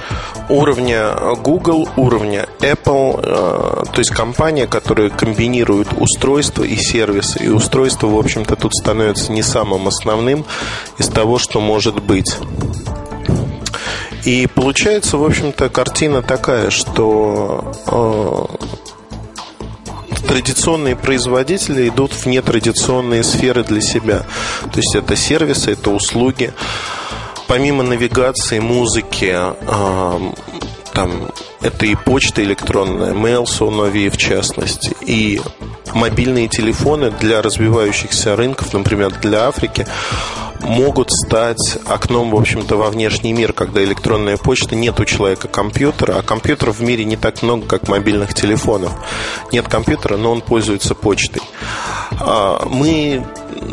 уровня 0.48 1.14
Google, 1.42 1.88
уровня 1.96 2.48
Apple, 2.61 3.20
э, 3.22 3.85
то 3.92 3.98
есть 3.98 4.11
компания, 4.11 4.66
которая 4.66 5.11
комбинирует 5.11 5.88
устройства 5.98 6.64
и 6.64 6.77
сервисы. 6.77 7.44
И 7.44 7.48
устройство, 7.48 8.09
в 8.09 8.18
общем-то, 8.18 8.57
тут 8.57 8.75
становится 8.75 9.33
не 9.33 9.42
самым 9.42 9.88
основным 9.88 10.44
из 10.98 11.09
того, 11.09 11.38
что 11.38 11.61
может 11.61 12.03
быть. 12.03 12.37
И 14.25 14.46
получается, 14.46 15.16
в 15.16 15.25
общем-то, 15.25 15.68
картина 15.68 16.22
такая, 16.22 16.70
что 16.70 17.72
э, 17.87 18.66
традиционные 20.29 20.96
производители 20.96 21.88
идут 21.88 22.12
в 22.12 22.27
нетрадиционные 22.27 23.25
сферы 23.25 23.64
для 23.64 23.81
себя. 23.81 24.20
То 24.72 24.77
есть 24.77 24.94
это 24.94 25.16
сервисы, 25.16 25.72
это 25.72 25.90
услуги. 25.90 26.53
Помимо 27.52 27.82
навигации, 27.82 28.60
музыки, 28.60 29.30
э, 29.30 30.32
там 30.94 31.30
это 31.60 31.84
и 31.84 31.94
почта 31.94 32.42
электронная, 32.42 33.12
mail 33.12 33.44
Sonovi 33.44 34.08
в 34.08 34.16
частности, 34.16 34.96
и 35.02 35.38
мобильные 35.92 36.48
телефоны 36.48 37.10
для 37.10 37.42
развивающихся 37.42 38.36
рынков, 38.36 38.72
например, 38.72 39.10
для 39.20 39.48
Африки, 39.48 39.86
могут 40.62 41.11
стать 41.11 41.79
окном, 41.87 42.31
в 42.31 42.37
общем-то, 42.37 42.77
во 42.77 42.90
внешний 42.90 43.33
мир, 43.33 43.53
когда 43.53 43.83
электронная 43.83 44.37
почта 44.37 44.75
нет 44.75 44.98
у 45.01 45.05
человека 45.05 45.48
компьютера, 45.48 46.18
а 46.18 46.22
компьютеров 46.22 46.79
в 46.79 46.83
мире 46.83 47.05
не 47.05 47.16
так 47.16 47.42
много, 47.42 47.66
как 47.66 47.88
мобильных 47.88 48.35
телефонов. 48.35 48.92
Нет 49.53 49.68
компьютера, 49.68 50.16
но 50.16 50.33
он 50.33 50.40
пользуется 50.40 50.94
почтой. 50.94 51.42
А, 52.20 52.66
мы 52.68 53.25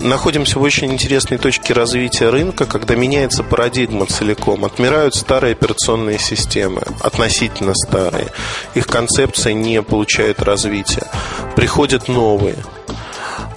находимся 0.01 0.59
в 0.59 0.61
очень 0.61 0.91
интересной 0.91 1.37
точке 1.37 1.73
развития 1.73 2.29
рынка, 2.29 2.65
когда 2.65 2.95
меняется 2.95 3.43
парадигма 3.43 4.05
целиком. 4.05 4.65
Отмирают 4.65 5.15
старые 5.15 5.53
операционные 5.53 6.19
системы, 6.19 6.81
относительно 7.01 7.73
старые. 7.75 8.27
Их 8.73 8.87
концепция 8.87 9.53
не 9.53 9.81
получает 9.81 10.41
развития. 10.41 11.07
Приходят 11.55 12.07
новые. 12.07 12.55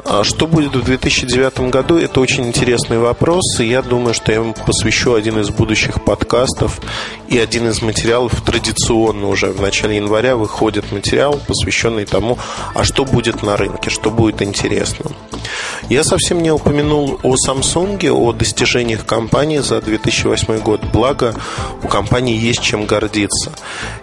А 0.04 0.24
что 0.24 0.46
будет 0.46 0.74
в 0.74 0.84
2009 0.84 1.70
году, 1.70 1.96
это 1.96 2.20
очень 2.20 2.46
интересный 2.46 2.98
вопрос, 2.98 3.60
и 3.60 3.66
я 3.66 3.82
думаю, 3.82 4.14
что 4.14 4.32
я 4.32 4.38
ему 4.38 4.52
посвящу 4.66 5.14
один 5.14 5.38
из 5.38 5.50
будущих 5.50 6.04
подкастов 6.04 6.80
и 7.32 7.38
один 7.38 7.66
из 7.68 7.80
материалов 7.80 8.42
традиционно 8.42 9.28
уже 9.28 9.52
в 9.52 9.60
начале 9.62 9.96
января 9.96 10.36
выходит 10.36 10.92
материал, 10.92 11.40
посвященный 11.46 12.04
тому, 12.04 12.38
а 12.74 12.84
что 12.84 13.06
будет 13.06 13.42
на 13.42 13.56
рынке, 13.56 13.88
что 13.88 14.10
будет 14.10 14.42
интересно. 14.42 15.10
Я 15.88 16.04
совсем 16.04 16.42
не 16.42 16.50
упомянул 16.50 17.18
о 17.22 17.34
Samsung, 17.34 18.10
о 18.10 18.32
достижениях 18.32 19.06
компании 19.06 19.58
за 19.58 19.80
2008 19.80 20.58
год. 20.58 20.82
Благо, 20.92 21.34
у 21.82 21.88
компании 21.88 22.36
есть 22.36 22.62
чем 22.62 22.84
гордиться. 22.84 23.50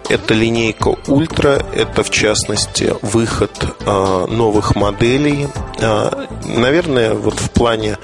Это 0.08 0.34
линейка 0.34 0.96
Ультра, 1.06 1.64
это 1.72 2.02
в 2.02 2.10
частности 2.10 2.94
выход 3.00 3.52
э, 3.62 4.26
новых 4.28 4.74
моделей. 4.74 5.46
Э, 5.78 6.26
наверное, 6.44 7.14
вот 7.14 7.34
в 7.34 7.50
плане 7.50 7.96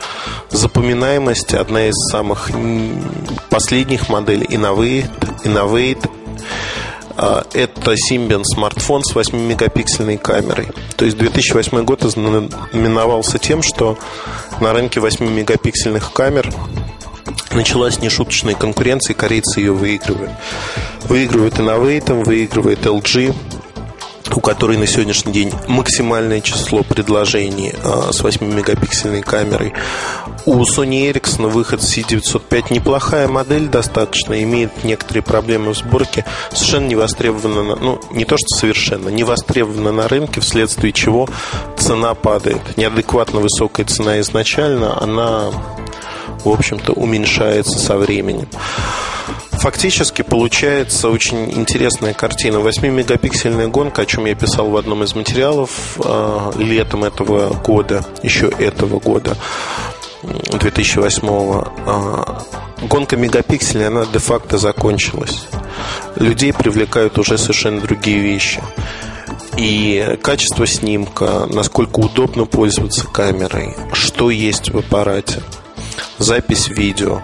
запоминаемости 0.50 1.56
одна 1.56 1.88
из 1.88 1.94
самых 2.10 2.50
последних 3.50 4.08
моделей 4.08 4.46
Innovate, 4.46 5.10
Innovate 5.44 6.10
а, 7.16 7.44
это 7.54 7.94
Symbian 7.94 8.42
смартфон 8.44 9.02
с 9.02 9.14
8-мегапиксельной 9.14 10.18
камерой. 10.18 10.68
То 10.96 11.06
есть 11.06 11.16
2008 11.16 11.84
год 11.84 12.02
знаменовался 12.02 13.38
тем, 13.38 13.62
что 13.62 13.98
на 14.60 14.72
рынке 14.72 15.00
8-мегапиксельных 15.00 16.12
камер 16.12 16.52
началась 17.52 18.00
нешуточная 18.00 18.54
конкуренция, 18.54 19.14
корейцы 19.14 19.60
ее 19.60 19.72
выигрывают. 19.72 20.32
Выигрывает 21.04 21.54
Innovate, 21.54 22.22
выигрывает 22.22 22.84
LG, 22.84 23.34
у 24.34 24.40
которой 24.40 24.76
на 24.76 24.86
сегодняшний 24.86 25.32
день 25.32 25.52
максимальное 25.68 26.40
число 26.40 26.82
предложений 26.82 27.74
а, 27.84 28.12
с 28.12 28.22
8-мегапиксельной 28.22 29.22
камерой. 29.22 29.72
У 30.44 30.54
Sony 30.62 31.10
Ericsson 31.10 31.48
выход 31.48 31.80
C905 31.80 32.72
неплохая 32.72 33.28
модель 33.28 33.68
достаточно, 33.68 34.42
имеет 34.42 34.84
некоторые 34.84 35.22
проблемы 35.22 35.72
в 35.72 35.76
сборке, 35.76 36.24
совершенно 36.52 36.86
не 36.86 36.96
востребована, 36.96 37.76
ну 37.76 38.00
не 38.10 38.24
то 38.24 38.36
что 38.36 38.48
совершенно, 38.56 39.08
не 39.08 39.24
востребована 39.24 39.92
на 39.92 40.08
рынке, 40.08 40.40
вследствие 40.40 40.92
чего 40.92 41.28
цена 41.76 42.14
падает. 42.14 42.76
Неадекватно 42.76 43.40
высокая 43.40 43.86
цена 43.86 44.20
изначально, 44.20 45.00
она 45.00 45.50
в 46.44 46.48
общем-то 46.48 46.92
уменьшается 46.92 47.78
со 47.78 47.96
временем 47.96 48.48
фактически 49.58 50.22
получается 50.22 51.08
очень 51.08 51.50
интересная 51.52 52.14
картина. 52.14 52.58
8-мегапиксельная 52.58 53.68
гонка, 53.68 54.02
о 54.02 54.06
чем 54.06 54.26
я 54.26 54.34
писал 54.34 54.70
в 54.70 54.76
одном 54.76 55.02
из 55.02 55.14
материалов 55.14 55.98
э, 56.02 56.52
летом 56.58 57.04
этого 57.04 57.54
года, 57.54 58.04
еще 58.22 58.48
этого 58.48 59.00
года, 59.00 59.36
2008 60.22 61.28
э, 61.28 62.56
Гонка 62.82 63.16
мегапикселей, 63.16 63.86
она 63.86 64.04
де-факто 64.04 64.58
закончилась. 64.58 65.46
Людей 66.16 66.52
привлекают 66.52 67.18
уже 67.18 67.38
совершенно 67.38 67.80
другие 67.80 68.18
вещи. 68.18 68.62
И 69.56 70.18
качество 70.22 70.66
снимка, 70.66 71.46
насколько 71.50 72.00
удобно 72.00 72.44
пользоваться 72.44 73.06
камерой, 73.06 73.74
что 73.94 74.30
есть 74.30 74.70
в 74.70 74.78
аппарате, 74.78 75.40
запись 76.18 76.68
видео. 76.68 77.22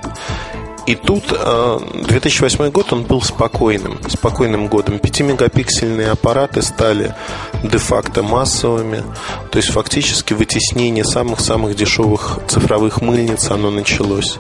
И 0.87 0.95
тут 0.95 1.25
2008 1.29 2.64
э, 2.64 2.71
год, 2.71 2.92
он 2.92 3.03
был 3.05 3.23
спокойным, 3.23 3.99
спокойным 4.09 4.66
годом. 4.66 4.97
5-мегапиксельные 4.97 6.11
аппараты 6.11 6.62
стали 6.62 7.14
де-факто 7.62 8.23
массовыми. 8.23 9.05
То 9.51 9.59
есть 9.59 9.71
фактически 9.71 10.35
вытеснение 10.35 11.05
самых-самых 11.05 11.77
дешевых 11.77 12.40
цифровых 12.49 13.01
мыльниц, 13.01 13.51
оно 13.51 13.71
началось. 13.71 14.38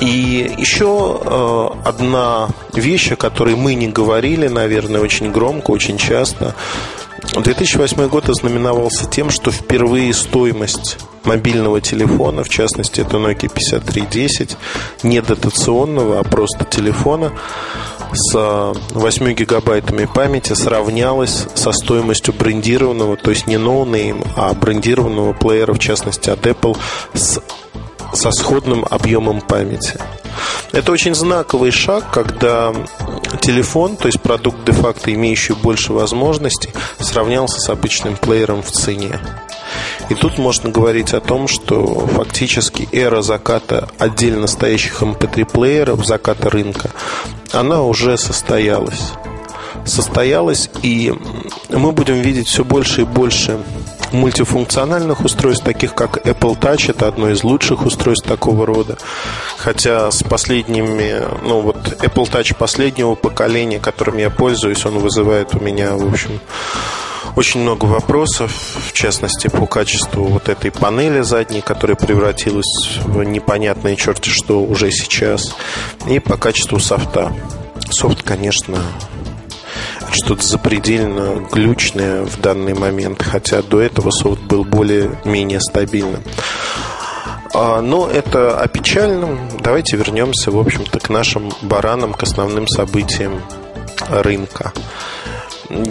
И 0.00 0.54
еще 0.58 1.20
э, 1.22 1.68
одна 1.84 2.48
вещь, 2.72 3.12
о 3.12 3.16
которой 3.16 3.54
мы 3.54 3.74
не 3.74 3.88
говорили, 3.88 4.48
наверное, 4.48 5.00
очень 5.00 5.30
громко, 5.30 5.70
очень 5.70 5.98
часто. 5.98 6.54
2008 7.22 8.08
год 8.08 8.28
ознаменовался 8.28 9.06
тем, 9.06 9.30
что 9.30 9.50
впервые 9.50 10.12
стоимость 10.12 10.98
мобильного 11.24 11.80
телефона, 11.80 12.44
в 12.44 12.48
частности 12.48 13.00
это 13.00 13.16
Nokia 13.16 13.48
5310, 13.52 14.56
не 15.02 15.22
дотационного, 15.22 16.18
а 16.18 16.24
просто 16.24 16.64
телефона 16.64 17.32
с 18.12 18.34
8 18.34 19.32
гигабайтами 19.32 20.04
памяти 20.04 20.52
сравнялась 20.52 21.46
со 21.54 21.72
стоимостью 21.72 22.34
брендированного, 22.34 23.16
то 23.16 23.30
есть 23.30 23.46
не 23.46 23.56
no-name, 23.56 24.22
а 24.36 24.52
брендированного 24.52 25.32
плеера, 25.32 25.72
в 25.72 25.78
частности 25.78 26.28
от 26.28 26.44
Apple, 26.46 26.76
с, 27.14 27.40
со 28.12 28.30
сходным 28.32 28.84
объемом 28.90 29.40
памяти. 29.40 29.98
Это 30.72 30.90
очень 30.90 31.14
знаковый 31.14 31.70
шаг, 31.70 32.10
когда 32.10 32.72
телефон, 33.42 33.96
то 33.96 34.06
есть 34.06 34.20
продукт 34.20 34.64
де-факто 34.64 35.12
имеющий 35.12 35.52
больше 35.52 35.92
возможностей, 35.92 36.70
сравнялся 36.98 37.60
с 37.60 37.68
обычным 37.68 38.16
плеером 38.16 38.62
в 38.62 38.70
цене. 38.70 39.20
И 40.08 40.14
тут 40.14 40.38
можно 40.38 40.70
говорить 40.70 41.12
о 41.12 41.20
том, 41.20 41.46
что 41.46 42.06
фактически 42.06 42.88
эра 42.90 43.20
заката 43.20 43.88
отдельно 43.98 44.46
стоящих 44.46 45.02
MP3-плееров, 45.02 45.98
эм 45.98 46.04
заката 46.04 46.48
рынка, 46.48 46.90
она 47.52 47.82
уже 47.82 48.16
состоялась. 48.16 49.12
Состоялась, 49.84 50.70
и 50.82 51.12
мы 51.68 51.92
будем 51.92 52.16
видеть 52.16 52.48
все 52.48 52.64
больше 52.64 53.02
и 53.02 53.04
больше 53.04 53.58
мультифункциональных 54.12 55.24
устройств, 55.24 55.64
таких 55.64 55.94
как 55.94 56.18
Apple 56.26 56.58
Touch. 56.58 56.90
Это 56.90 57.08
одно 57.08 57.30
из 57.30 57.44
лучших 57.44 57.84
устройств 57.84 58.26
такого 58.26 58.66
рода. 58.66 58.96
Хотя 59.56 60.10
с 60.10 60.22
последними, 60.22 61.22
ну 61.42 61.60
вот 61.60 61.76
Apple 61.76 62.30
Touch 62.30 62.56
последнего 62.56 63.14
поколения, 63.14 63.78
которым 63.78 64.18
я 64.18 64.30
пользуюсь, 64.30 64.84
он 64.86 64.98
вызывает 64.98 65.54
у 65.54 65.60
меня, 65.60 65.94
в 65.94 66.08
общем, 66.10 66.40
очень 67.36 67.60
много 67.60 67.86
вопросов, 67.86 68.52
в 68.88 68.92
частности, 68.92 69.48
по 69.48 69.66
качеству 69.66 70.24
вот 70.24 70.48
этой 70.48 70.70
панели 70.70 71.22
задней, 71.22 71.60
которая 71.62 71.96
превратилась 71.96 72.98
в 73.04 73.22
непонятное 73.22 73.96
черти 73.96 74.28
что 74.28 74.62
уже 74.62 74.90
сейчас, 74.90 75.54
и 76.06 76.18
по 76.18 76.36
качеству 76.36 76.78
софта. 76.78 77.32
Софт, 77.90 78.22
конечно, 78.22 78.78
что-то 80.12 80.46
запредельно 80.46 81.46
глючное 81.50 82.24
в 82.24 82.40
данный 82.40 82.74
момент, 82.74 83.22
хотя 83.22 83.62
до 83.62 83.80
этого 83.80 84.10
софт 84.10 84.42
был 84.42 84.64
более-менее 84.64 85.60
стабильным. 85.60 86.22
А, 87.54 87.80
но 87.80 88.08
это 88.08 88.58
о 88.58 88.66
печальном. 88.68 89.38
Давайте 89.60 89.96
вернемся, 89.96 90.50
в 90.50 90.58
общем-то, 90.58 91.00
к 91.00 91.10
нашим 91.10 91.52
баранам, 91.62 92.14
к 92.14 92.22
основным 92.22 92.66
событиям 92.66 93.42
рынка. 94.08 94.72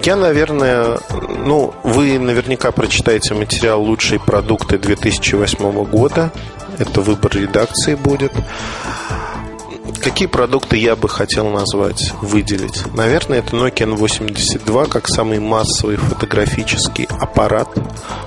Я, 0.03 0.15
наверное, 0.15 0.99
ну, 1.45 1.73
вы 1.83 2.19
наверняка 2.19 2.71
прочитаете 2.71 3.33
материал 3.33 3.81
«Лучшие 3.81 4.19
продукты 4.19 4.77
2008 4.77 5.83
года». 5.85 6.31
Это 6.77 7.01
выбор 7.01 7.31
редакции 7.35 7.95
будет. 7.95 8.31
Какие 10.03 10.27
продукты 10.27 10.77
я 10.77 10.95
бы 10.95 11.07
хотел 11.07 11.47
назвать, 11.49 12.11
выделить? 12.21 12.83
Наверное, 12.95 13.39
это 13.39 13.55
Nokia 13.55 13.95
N82 13.95 14.89
как 14.89 15.07
самый 15.07 15.39
массовый 15.39 15.97
фотографический 15.97 17.07
аппарат 17.19 17.69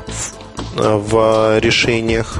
в, 0.06 0.34
в 0.76 1.58
решениях. 1.58 2.36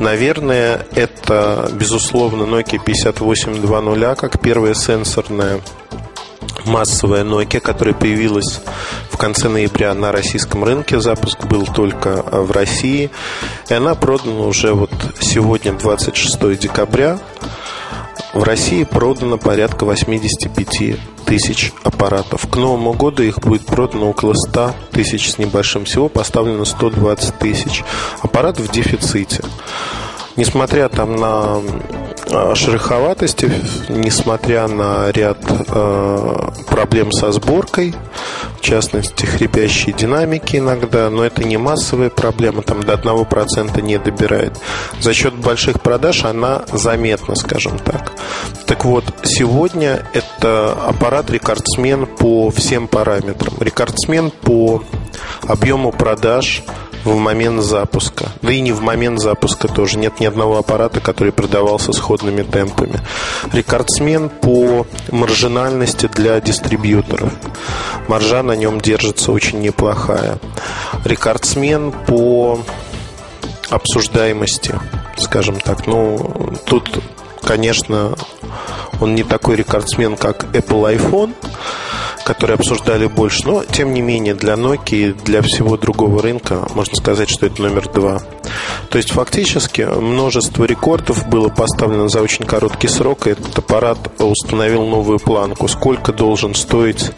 Наверное, 0.00 0.86
это, 0.92 1.70
безусловно, 1.72 2.42
Nokia 2.42 2.82
5820 2.84 4.18
как 4.18 4.40
первая 4.40 4.74
сенсорная 4.74 5.60
массовая 6.64 7.22
Nokia, 7.22 7.60
которая 7.60 7.94
появилась 7.94 8.60
в 9.10 9.16
конце 9.16 9.48
ноября 9.48 9.94
на 9.94 10.10
российском 10.10 10.64
рынке. 10.64 11.00
Запуск 11.00 11.44
был 11.46 11.64
только 11.64 12.08
э, 12.10 12.40
в 12.40 12.50
России. 12.50 13.10
И 13.68 13.74
она 13.74 13.94
продана 13.94 14.46
уже 14.46 14.72
вот 14.74 14.90
сегодня, 15.20 15.72
26 15.72 16.58
декабря. 16.58 17.18
В 18.38 18.44
России 18.44 18.84
продано 18.84 19.36
порядка 19.36 19.84
85 19.84 20.96
тысяч 21.26 21.72
аппаратов. 21.82 22.48
К 22.48 22.54
Новому 22.54 22.92
году 22.92 23.24
их 23.24 23.40
будет 23.40 23.66
продано 23.66 24.08
около 24.08 24.32
100 24.32 24.76
тысяч 24.92 25.32
с 25.32 25.38
небольшим. 25.38 25.86
Всего 25.86 26.08
поставлено 26.08 26.64
120 26.64 27.36
тысяч. 27.40 27.82
Аппарат 28.22 28.60
в 28.60 28.70
дефиците. 28.70 29.42
Несмотря 30.38 30.88
там 30.88 31.16
на 31.16 31.60
Э, 32.30 32.54
шероховатости, 32.54 33.50
несмотря 33.88 34.68
на 34.68 35.10
ряд 35.12 35.38
э, 35.48 36.36
проблем 36.68 37.10
со 37.10 37.32
сборкой, 37.32 37.94
в 38.58 38.60
частности, 38.60 39.24
хрипящие 39.24 39.94
динамики 39.94 40.56
иногда, 40.56 41.08
но 41.08 41.24
это 41.24 41.44
не 41.44 41.56
массовая 41.56 42.10
проблема, 42.10 42.60
там 42.60 42.82
до 42.82 42.94
1% 42.94 43.80
не 43.80 43.98
добирает. 43.98 44.52
За 45.00 45.14
счет 45.14 45.34
больших 45.34 45.80
продаж 45.80 46.24
она 46.24 46.64
заметна, 46.70 47.34
скажем 47.34 47.78
так. 47.78 48.12
Так 48.66 48.84
вот, 48.84 49.04
сегодня 49.22 50.04
это 50.12 50.76
аппарат-рекордсмен 50.86 52.06
по 52.06 52.50
всем 52.50 52.88
параметрам. 52.88 53.54
Рекордсмен 53.58 54.30
по 54.30 54.82
объему 55.46 55.92
продаж– 55.92 56.62
в 57.04 57.16
момент 57.16 57.62
запуска. 57.62 58.30
Да 58.42 58.52
и 58.52 58.60
не 58.60 58.72
в 58.72 58.80
момент 58.80 59.20
запуска 59.20 59.68
тоже. 59.68 59.98
Нет 59.98 60.20
ни 60.20 60.26
одного 60.26 60.58
аппарата, 60.58 61.00
который 61.00 61.32
продавался 61.32 61.92
сходными 61.92 62.42
темпами. 62.42 63.00
Рекордсмен 63.52 64.28
по 64.28 64.86
маржинальности 65.10 66.06
для 66.06 66.40
дистрибьюторов. 66.40 67.32
Маржа 68.08 68.42
на 68.42 68.52
нем 68.52 68.80
держится 68.80 69.32
очень 69.32 69.60
неплохая. 69.60 70.38
Рекордсмен 71.04 71.92
по 71.92 72.60
обсуждаемости, 73.70 74.74
скажем 75.16 75.60
так. 75.60 75.86
Ну, 75.86 76.54
тут, 76.66 77.02
конечно, 77.42 78.16
он 79.00 79.14
не 79.14 79.22
такой 79.22 79.56
рекордсмен, 79.56 80.16
как 80.16 80.44
Apple 80.54 80.96
iPhone, 80.96 81.34
которые 82.28 82.56
обсуждали 82.56 83.06
больше. 83.06 83.46
Но, 83.46 83.64
тем 83.64 83.94
не 83.94 84.02
менее, 84.02 84.34
для 84.34 84.52
Nokia 84.52 85.10
и 85.10 85.12
для 85.12 85.40
всего 85.40 85.78
другого 85.78 86.20
рынка 86.20 86.68
можно 86.74 86.94
сказать, 86.94 87.30
что 87.30 87.46
это 87.46 87.62
номер 87.62 87.88
два. 87.88 88.20
То 88.90 88.98
есть, 88.98 89.12
фактически, 89.12 89.80
множество 89.80 90.64
рекордов 90.64 91.26
было 91.26 91.48
поставлено 91.48 92.08
за 92.10 92.20
очень 92.20 92.44
короткий 92.44 92.88
срок, 92.88 93.26
и 93.26 93.30
этот 93.30 93.56
аппарат 93.58 93.98
установил 94.18 94.84
новую 94.84 95.18
планку. 95.18 95.68
Сколько 95.68 96.12
должен 96.12 96.54
стоить 96.54 97.12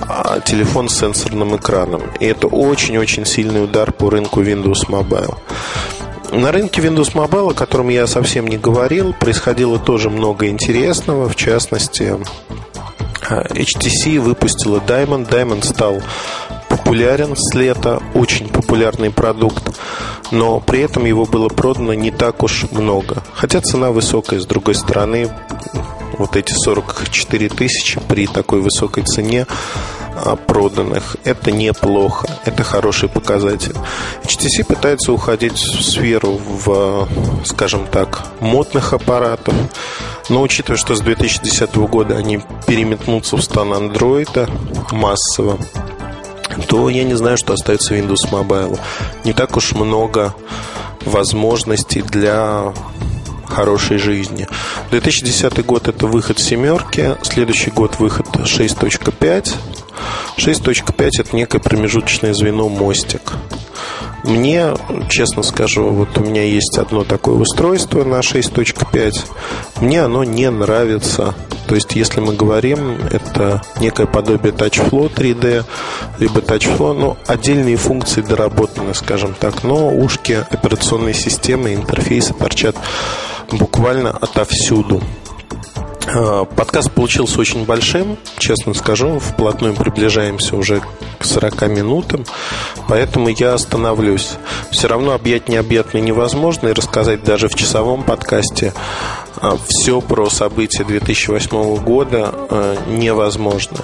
а, 0.00 0.40
телефон 0.40 0.88
с 0.88 0.98
сенсорным 0.98 1.56
экраном. 1.56 2.02
И 2.18 2.26
это 2.26 2.48
очень-очень 2.48 3.26
сильный 3.26 3.62
удар 3.62 3.92
по 3.92 4.10
рынку 4.10 4.42
Windows 4.42 4.88
Mobile. 4.88 5.36
На 6.32 6.50
рынке 6.50 6.80
Windows 6.80 7.12
Mobile, 7.14 7.52
о 7.52 7.54
котором 7.54 7.88
я 7.88 8.08
совсем 8.08 8.48
не 8.48 8.56
говорил, 8.56 9.12
происходило 9.12 9.78
тоже 9.78 10.10
много 10.10 10.48
интересного. 10.48 11.28
В 11.28 11.36
частности, 11.36 12.18
HTC 13.30 14.20
выпустила 14.20 14.78
Diamond. 14.78 15.28
Diamond 15.28 15.64
стал 15.64 16.02
популярен 16.68 17.34
с 17.36 17.54
лета, 17.54 18.02
очень 18.14 18.48
популярный 18.48 19.10
продукт, 19.10 19.78
но 20.30 20.60
при 20.60 20.80
этом 20.80 21.04
его 21.04 21.24
было 21.24 21.48
продано 21.48 21.94
не 21.94 22.10
так 22.10 22.42
уж 22.42 22.66
много. 22.70 23.22
Хотя 23.34 23.60
цена 23.60 23.90
высокая, 23.90 24.40
с 24.40 24.46
другой 24.46 24.74
стороны, 24.74 25.30
вот 26.18 26.36
эти 26.36 26.52
44 26.52 27.48
тысячи 27.48 28.00
при 28.08 28.26
такой 28.26 28.60
высокой 28.60 29.04
цене 29.04 29.46
а, 30.16 30.36
проданных. 30.36 31.16
Это 31.24 31.50
неплохо, 31.50 32.28
это 32.44 32.62
хороший 32.62 33.08
показатель. 33.08 33.74
HTC 34.22 34.64
пытается 34.64 35.12
уходить 35.12 35.58
в 35.58 35.82
сферу, 35.82 36.38
в, 36.38 37.08
скажем 37.44 37.86
так, 37.86 38.24
модных 38.40 38.92
аппаратов. 38.92 39.54
Но 40.28 40.42
учитывая, 40.42 40.78
что 40.78 40.94
с 40.94 41.00
2010 41.00 41.74
года 41.76 42.16
они 42.16 42.40
переметнутся 42.74 43.36
в 43.36 43.40
стан 43.40 43.72
андроида 43.72 44.50
массово, 44.90 45.60
то 46.66 46.88
я 46.88 47.04
не 47.04 47.14
знаю, 47.14 47.36
что 47.36 47.52
остается 47.52 47.94
Windows 47.94 48.28
Mobile. 48.32 48.80
Не 49.22 49.32
так 49.32 49.56
уж 49.56 49.74
много 49.74 50.34
возможностей 51.04 52.02
для 52.02 52.74
хорошей 53.46 53.98
жизни. 53.98 54.48
2010 54.90 55.64
год 55.64 55.86
это 55.86 56.08
выход 56.08 56.40
семерки, 56.40 57.16
следующий 57.22 57.70
год 57.70 58.00
выход 58.00 58.26
6.5. 58.38 59.54
6.5 60.36 61.10
это 61.20 61.36
некое 61.36 61.60
промежуточное 61.60 62.34
звено, 62.34 62.68
мостик. 62.68 63.34
Мне, 64.24 64.74
честно 65.10 65.42
скажу, 65.42 65.90
вот 65.90 66.16
у 66.16 66.22
меня 66.22 66.42
есть 66.44 66.78
одно 66.78 67.04
такое 67.04 67.34
устройство 67.34 68.04
на 68.04 68.20
6.5. 68.20 69.12
Мне 69.82 70.02
оно 70.02 70.24
не 70.24 70.50
нравится. 70.50 71.34
То 71.66 71.74
есть, 71.74 71.94
если 71.94 72.20
мы 72.20 72.34
говорим, 72.34 72.96
это 73.10 73.62
некое 73.80 74.06
подобие 74.06 74.52
TouchFlow 74.52 75.12
3D, 75.14 75.64
либо 76.18 76.40
TouchFlow, 76.40 76.94
ну, 76.94 77.16
отдельные 77.26 77.76
функции 77.76 78.22
доработаны, 78.22 78.94
скажем 78.94 79.34
так, 79.38 79.62
но 79.62 79.94
ушки 79.94 80.44
операционной 80.50 81.14
системы, 81.14 81.74
интерфейсы 81.74 82.32
торчат 82.32 82.76
буквально 83.50 84.10
отовсюду. 84.10 85.02
А, 86.06 86.44
подкаст 86.44 86.90
получился 86.92 87.40
очень 87.40 87.64
большим, 87.64 88.18
честно 88.38 88.74
скажу. 88.74 89.18
Вплотную 89.18 89.74
приближаемся 89.74 90.56
уже 90.56 90.82
к 91.18 91.24
40 91.24 91.68
минутам, 91.68 92.24
поэтому 92.88 93.28
я 93.28 93.54
остановлюсь. 93.54 94.32
Все 94.70 94.88
равно 94.88 95.12
объять 95.12 95.48
необъятное 95.48 96.02
невозможно, 96.02 96.68
и 96.68 96.72
рассказать 96.72 97.24
даже 97.24 97.48
в 97.48 97.54
часовом 97.54 98.02
подкасте 98.02 98.72
а, 99.36 99.56
все 99.66 100.00
про 100.00 100.28
события 100.28 100.84
2008 100.84 101.76
года 101.76 102.30
а, 102.50 102.76
невозможно. 102.88 103.78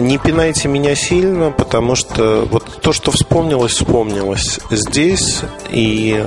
Не 0.00 0.18
пинайте 0.18 0.66
меня 0.66 0.96
сильно, 0.96 1.52
потому 1.52 1.94
что 1.94 2.46
вот 2.50 2.64
то, 2.82 2.92
что 2.92 3.12
вспомнилось, 3.12 3.72
вспомнилось 3.72 4.58
здесь, 4.70 5.40
и 5.70 6.26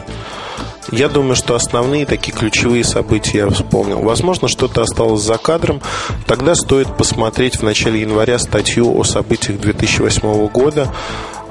я 0.91 1.07
думаю, 1.07 1.35
что 1.35 1.55
основные 1.55 2.05
такие 2.05 2.33
ключевые 2.33 2.83
события 2.83 3.39
я 3.39 3.49
вспомнил. 3.49 4.01
Возможно, 4.01 4.47
что-то 4.47 4.81
осталось 4.81 5.21
за 5.21 5.37
кадром. 5.37 5.81
Тогда 6.27 6.53
стоит 6.53 6.95
посмотреть 6.97 7.55
в 7.55 7.63
начале 7.63 8.01
января 8.01 8.37
статью 8.39 8.97
о 8.97 9.03
событиях 9.03 9.59
2008 9.61 10.47
года, 10.47 10.93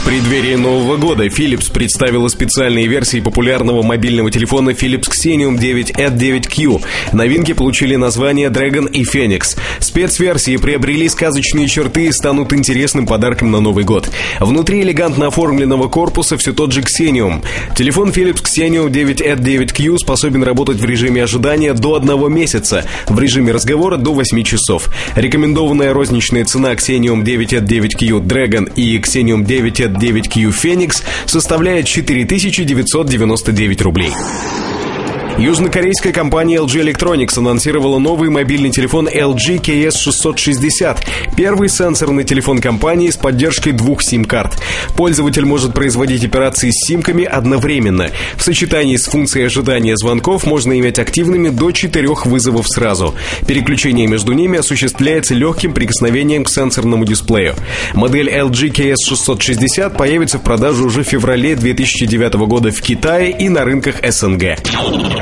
В 0.03 0.05
преддверии 0.05 0.57
Нового 0.57 0.97
года 0.97 1.27
Philips 1.27 1.73
представила 1.73 2.27
специальные 2.27 2.89
версии 2.89 3.21
популярного 3.21 3.83
мобильного 3.83 4.33
телефона 4.33 4.71
Philips 4.71 5.09
Xenium 5.11 5.57
9N9Q. 5.57 6.85
Новинки 7.13 7.53
получили 7.53 7.95
название 7.95 8.49
Dragon 8.49 8.91
и 8.91 9.05
Phoenix. 9.05 9.57
Спецверсии 9.79 10.57
приобрели 10.57 11.09
сказочные 11.09 11.69
черты 11.69 12.07
и 12.07 12.13
станут 12.13 12.53
интересным 12.53 13.07
подарком 13.07 13.53
на 13.53 13.61
Новый 13.61 13.85
год. 13.85 14.11
Внутри 14.41 14.83
элегантно 14.83 15.29
оформленного 15.29 15.89
корпуса 15.89 16.37
все 16.37 16.53
тот 16.53 16.73
же 16.73 16.81
Xenium. 16.81 17.45
Телефон 17.77 18.11
Philips 18.11 18.43
Xenium 18.43 18.91
9N9Q 18.91 19.99
способен 19.99 20.43
работать 20.43 20.79
в 20.79 20.85
режиме 20.85 21.23
ожидания 21.23 21.75
до 21.75 21.95
одного 21.95 22.29
месяца, 22.29 22.85
в 23.07 23.21
режиме 23.21 23.53
разговора 23.53 23.99
до 23.99 24.13
8 24.13 24.43
часов. 24.43 24.91
Рекомендованная 25.15 25.93
розничная 25.93 26.45
цена 26.45 26.73
Xenium 26.73 27.23
9N9Q 27.23 28.21
Dragon 28.27 28.73
и 28.75 28.99
Xenium 28.99 29.47
9N9 29.47 29.92
59Q 29.95 30.51
Phoenix 30.53 31.03
составляет 31.27 31.87
4999 31.87 33.83
рублей. 33.83 34.13
Южнокорейская 35.39 36.13
компания 36.13 36.59
LG 36.59 36.93
Electronics 36.93 37.39
анонсировала 37.39 37.99
новый 37.99 38.29
мобильный 38.29 38.71
телефон 38.71 39.09
LG 39.09 39.61
KS660. 39.63 40.99
Первый 41.37 41.69
сенсорный 41.69 42.25
телефон 42.25 42.61
компании 42.61 43.11
с 43.11 43.17
поддержкой 43.17 43.73
двух 43.73 44.03
сим-карт. 44.03 44.63
Пользователь 44.95 45.47
может 45.47 45.73
производить 45.73 46.25
операции 46.25 46.71
с 46.71 46.87
симками 46.87 47.25
одновременно. 47.25 48.11
В 48.37 48.43
сочетании 48.43 48.97
с 48.97 49.07
функцией 49.07 49.47
ожидания 49.47 49.97
звонков 49.97 50.45
можно 50.45 50.79
иметь 50.79 50.99
активными 50.99 51.49
до 51.49 51.73
четырех 51.73 52.27
вызовов 52.27 52.69
сразу. 52.69 53.15
Переключение 53.47 54.07
между 54.07 54.33
ними 54.33 54.59
осуществляется 54.59 55.35
легким 55.35 55.73
прикосновением 55.73 56.45
к 56.45 56.51
сенсорному 56.51 57.07
дисплею. 57.07 57.55
Модель 57.95 58.29
LG 58.29 58.71
KS660 58.71 59.97
появится 59.97 60.39
в 60.39 60.43
продаже 60.43 60.85
уже 60.85 61.03
в 61.03 61.09
феврале 61.09 61.57
2009 61.57 62.35
года 62.35 62.71
в 62.71 62.81
Китае 62.83 63.33
и 63.33 63.49
на 63.49 63.65
рынках 63.65 63.97
СНГ. 64.07 65.22